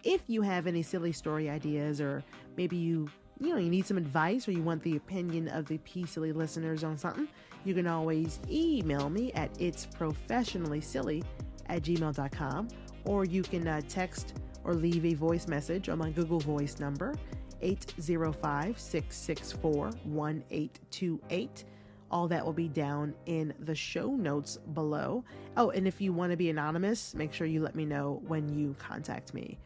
If 0.02 0.22
you 0.26 0.42
have 0.42 0.66
any 0.66 0.82
silly 0.82 1.12
story 1.12 1.48
ideas, 1.48 2.00
or 2.00 2.24
maybe 2.56 2.76
you 2.76 3.08
you 3.40 3.50
know 3.50 3.58
you 3.58 3.70
need 3.70 3.86
some 3.86 3.98
advice, 3.98 4.48
or 4.48 4.52
you 4.52 4.62
want 4.62 4.82
the 4.82 4.96
opinion 4.96 5.48
of 5.48 5.66
the 5.66 5.78
P 5.78 6.06
Silly 6.06 6.32
listeners 6.32 6.82
on 6.82 6.96
something, 6.96 7.28
you 7.64 7.74
can 7.74 7.86
always 7.86 8.40
email 8.50 9.08
me 9.10 9.32
at 9.32 9.50
it's 9.60 9.86
professionally 9.86 10.80
silly 10.80 11.22
at 11.66 11.82
gmail.com, 11.82 12.68
or 13.04 13.24
you 13.24 13.42
can 13.42 13.66
uh, 13.66 13.80
text 13.88 14.34
or 14.64 14.74
leave 14.74 15.04
a 15.04 15.14
voice 15.14 15.46
message 15.46 15.88
on 15.88 15.98
my 15.98 16.10
Google 16.10 16.40
Voice 16.40 16.78
number 16.78 17.14
805 17.62 18.78
664 18.78 19.84
1828. 20.04 21.64
All 22.10 22.28
that 22.28 22.44
will 22.44 22.52
be 22.52 22.68
down 22.68 23.14
in 23.26 23.52
the 23.60 23.74
show 23.74 24.10
notes 24.10 24.58
below. 24.72 25.24
Oh, 25.56 25.70
and 25.70 25.88
if 25.88 26.00
you 26.00 26.12
want 26.12 26.30
to 26.30 26.36
be 26.36 26.50
anonymous, 26.50 27.14
make 27.14 27.32
sure 27.32 27.46
you 27.46 27.62
let 27.62 27.74
me 27.74 27.84
know 27.84 28.22
when 28.26 28.48
you 28.48 28.76
contact 28.78 29.34
me. 29.34 29.58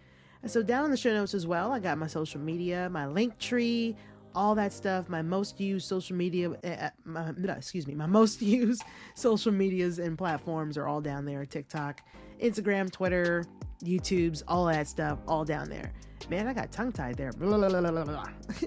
So, 0.46 0.62
down 0.62 0.85
in 0.85 0.90
the 0.90 0.96
show 0.96 1.12
notes 1.12 1.35
as 1.35 1.46
well, 1.46 1.72
I 1.72 1.81
got 1.81 1.98
my 1.98 2.07
social 2.07 2.40
media, 2.40 2.88
my 2.90 3.07
link 3.07 3.38
tree, 3.38 3.96
all 4.35 4.55
that 4.55 4.72
stuff. 4.72 5.09
My 5.09 5.20
most 5.20 5.61
used 5.61 5.87
social 5.87 6.16
media, 6.16 6.51
uh, 6.51 6.90
my, 7.05 7.31
excuse 7.48 7.87
me, 7.87 7.94
my 7.94 8.07
most 8.07 8.40
used 8.42 8.83
social 9.14 9.53
medias 9.53 9.98
and 9.98 10.16
platforms 10.16 10.79
are 10.79 10.87
all 10.87 11.01
down 11.01 11.24
there 11.24 11.44
TikTok, 11.44 12.03
Instagram, 12.38 12.90
Twitter, 12.90 13.44
YouTube's, 13.83 14.42
all 14.48 14.66
that 14.66 14.88
stuff, 14.88 15.18
all 15.27 15.44
down 15.44 15.68
there. 15.68 15.92
Man, 16.29 16.46
I 16.46 16.53
got 16.53 16.70
tongue 16.72 16.92
tied 16.92 17.16
there. 17.16 17.33
Blah, 17.33 17.68
blah, 17.68 18.03
blah, 18.05 18.24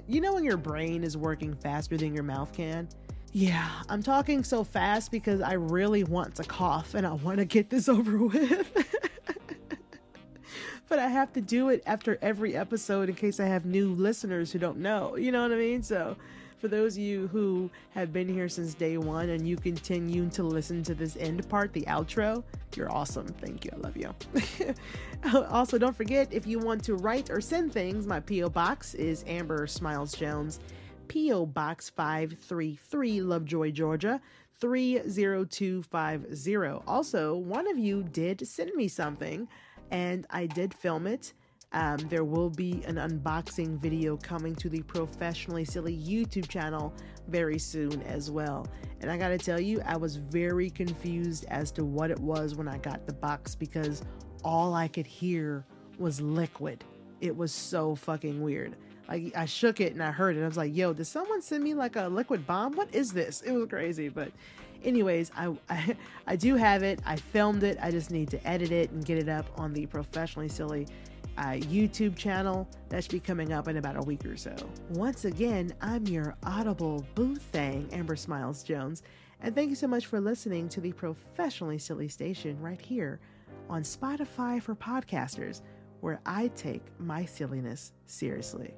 you 0.07 0.21
know 0.21 0.33
when 0.33 0.43
your 0.43 0.57
brain 0.57 1.03
is 1.03 1.17
working 1.17 1.53
faster 1.53 1.97
than 1.97 2.13
your 2.13 2.23
mouth 2.23 2.51
can? 2.53 2.87
Yeah, 3.33 3.69
I'm 3.87 4.03
talking 4.03 4.43
so 4.43 4.63
fast 4.63 5.11
because 5.11 5.41
I 5.41 5.53
really 5.53 6.03
want 6.03 6.35
to 6.35 6.43
cough 6.43 6.95
and 6.95 7.07
I 7.07 7.13
want 7.13 7.37
to 7.37 7.45
get 7.45 7.69
this 7.69 7.87
over 7.89 8.17
with. 8.25 8.87
but 10.89 10.99
I 10.99 11.07
have 11.07 11.31
to 11.33 11.41
do 11.41 11.69
it 11.69 11.81
after 11.85 12.17
every 12.21 12.55
episode 12.55 13.09
in 13.09 13.15
case 13.15 13.39
I 13.39 13.45
have 13.45 13.65
new 13.65 13.93
listeners 13.93 14.51
who 14.51 14.59
don't 14.59 14.79
know. 14.79 15.15
You 15.15 15.31
know 15.31 15.43
what 15.43 15.51
I 15.51 15.55
mean? 15.55 15.83
So, 15.83 16.17
for 16.61 16.67
those 16.67 16.95
of 16.95 17.01
you 17.01 17.27
who 17.27 17.71
have 17.89 18.13
been 18.13 18.29
here 18.29 18.47
since 18.47 18.75
day 18.75 18.97
one 18.97 19.29
and 19.29 19.47
you 19.47 19.57
continue 19.57 20.29
to 20.29 20.43
listen 20.43 20.83
to 20.83 20.93
this 20.93 21.17
end 21.17 21.49
part, 21.49 21.73
the 21.73 21.81
outro, 21.81 22.43
you're 22.75 22.91
awesome. 22.91 23.25
Thank 23.27 23.65
you. 23.65 23.71
I 23.73 23.77
love 23.77 23.97
you. 23.97 24.13
also, 25.49 25.79
don't 25.79 25.95
forget 25.95 26.31
if 26.31 26.45
you 26.45 26.59
want 26.59 26.83
to 26.83 26.93
write 26.95 27.31
or 27.31 27.41
send 27.41 27.73
things, 27.73 28.05
my 28.05 28.19
P.O. 28.19 28.49
Box 28.49 28.93
is 28.93 29.25
Amber 29.27 29.65
Smiles 29.65 30.13
Jones, 30.13 30.59
P.O. 31.07 31.47
Box 31.47 31.89
533, 31.89 33.21
Lovejoy, 33.21 33.71
Georgia. 33.71 34.21
30250. 34.59 36.83
Also, 36.85 37.35
one 37.35 37.67
of 37.67 37.79
you 37.79 38.03
did 38.03 38.47
send 38.47 38.71
me 38.75 38.87
something 38.87 39.47
and 39.89 40.27
I 40.29 40.45
did 40.45 40.71
film 40.71 41.07
it. 41.07 41.33
Um, 41.73 41.97
there 42.09 42.25
will 42.25 42.49
be 42.49 42.83
an 42.85 42.95
unboxing 42.95 43.77
video 43.79 44.17
coming 44.17 44.55
to 44.55 44.67
the 44.67 44.81
Professionally 44.81 45.63
Silly 45.63 45.97
YouTube 45.97 46.49
channel 46.49 46.93
very 47.29 47.57
soon 47.57 48.01
as 48.03 48.29
well. 48.29 48.67
And 48.99 49.09
I 49.09 49.17
gotta 49.17 49.37
tell 49.37 49.59
you, 49.59 49.81
I 49.85 49.95
was 49.95 50.17
very 50.17 50.69
confused 50.69 51.45
as 51.47 51.71
to 51.73 51.85
what 51.85 52.11
it 52.11 52.19
was 52.19 52.55
when 52.55 52.67
I 52.67 52.77
got 52.79 53.05
the 53.05 53.13
box 53.13 53.55
because 53.55 54.03
all 54.43 54.73
I 54.73 54.89
could 54.89 55.07
hear 55.07 55.65
was 55.97 56.19
liquid. 56.19 56.83
It 57.21 57.35
was 57.35 57.53
so 57.53 57.95
fucking 57.95 58.41
weird. 58.41 58.75
I, 59.07 59.31
I 59.35 59.45
shook 59.45 59.79
it 59.79 59.93
and 59.93 60.03
I 60.03 60.11
heard 60.11 60.35
it. 60.35 60.43
I 60.43 60.47
was 60.47 60.57
like, 60.57 60.75
yo, 60.75 60.93
did 60.93 61.05
someone 61.05 61.41
send 61.41 61.63
me 61.63 61.73
like 61.73 61.95
a 61.95 62.07
liquid 62.07 62.45
bomb? 62.45 62.73
What 62.73 62.93
is 62.93 63.13
this? 63.13 63.41
It 63.41 63.51
was 63.51 63.67
crazy. 63.69 64.09
But 64.09 64.31
anyways, 64.83 65.31
I, 65.37 65.55
I, 65.69 65.95
I 66.27 66.35
do 66.35 66.55
have 66.55 66.83
it. 66.83 66.99
I 67.05 67.15
filmed 67.15 67.63
it. 67.63 67.77
I 67.81 67.91
just 67.91 68.11
need 68.11 68.29
to 68.31 68.47
edit 68.47 68.71
it 68.71 68.89
and 68.91 69.05
get 69.05 69.17
it 69.17 69.29
up 69.29 69.45
on 69.57 69.73
the 69.73 69.85
Professionally 69.85 70.49
Silly 70.49 70.87
uh, 71.41 71.53
YouTube 71.53 72.15
channel. 72.15 72.69
That 72.89 73.03
should 73.03 73.11
be 73.11 73.19
coming 73.19 73.51
up 73.51 73.67
in 73.67 73.77
about 73.77 73.97
a 73.97 74.01
week 74.01 74.25
or 74.25 74.37
so. 74.37 74.55
Once 74.89 75.25
again, 75.25 75.73
I'm 75.81 76.05
your 76.05 76.35
audible 76.43 77.03
boo 77.15 77.35
thing, 77.35 77.89
Amber 77.91 78.15
Smiles 78.15 78.63
Jones, 78.63 79.01
and 79.41 79.55
thank 79.55 79.71
you 79.71 79.75
so 79.75 79.87
much 79.87 80.05
for 80.05 80.21
listening 80.21 80.69
to 80.69 80.79
the 80.79 80.91
Professionally 80.91 81.79
Silly 81.79 82.07
Station 82.07 82.61
right 82.61 82.79
here 82.79 83.19
on 83.69 83.81
Spotify 83.81 84.61
for 84.61 84.75
podcasters, 84.75 85.61
where 86.01 86.19
I 86.27 86.49
take 86.49 86.83
my 86.99 87.25
silliness 87.25 87.91
seriously. 88.05 88.75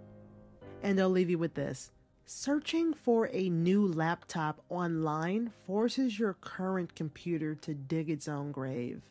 And 0.84 1.00
I'll 1.00 1.10
leave 1.10 1.30
you 1.30 1.38
with 1.38 1.54
this. 1.54 1.92
Searching 2.26 2.94
for 2.94 3.30
a 3.34 3.50
new 3.50 3.86
laptop 3.88 4.62
online 4.70 5.52
forces 5.68 6.18
your 6.18 6.36
current 6.36 6.96
computer 6.96 7.56
to 7.56 7.74
dig 7.74 8.10
its 8.10 8.30
own 8.30 8.54
grave. 8.54 9.02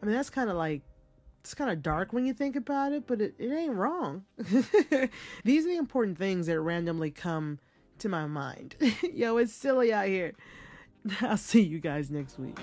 I 0.00 0.06
mean, 0.06 0.14
that's 0.14 0.30
kind 0.30 0.48
of 0.48 0.56
like, 0.56 0.82
it's 1.40 1.54
kind 1.54 1.70
of 1.70 1.82
dark 1.82 2.12
when 2.12 2.26
you 2.26 2.34
think 2.34 2.54
about 2.54 2.92
it, 2.92 3.06
but 3.06 3.20
it, 3.20 3.34
it 3.38 3.50
ain't 3.50 3.74
wrong. 3.74 4.24
These 5.44 5.64
are 5.64 5.68
the 5.68 5.76
important 5.76 6.18
things 6.18 6.46
that 6.46 6.60
randomly 6.60 7.10
come 7.10 7.58
to 7.98 8.08
my 8.08 8.26
mind. 8.26 8.76
Yo, 9.14 9.38
it's 9.38 9.52
silly 9.52 9.92
out 9.92 10.06
here. 10.06 10.34
I'll 11.22 11.36
see 11.36 11.62
you 11.62 11.80
guys 11.80 12.10
next 12.10 12.38
week. 12.38 12.58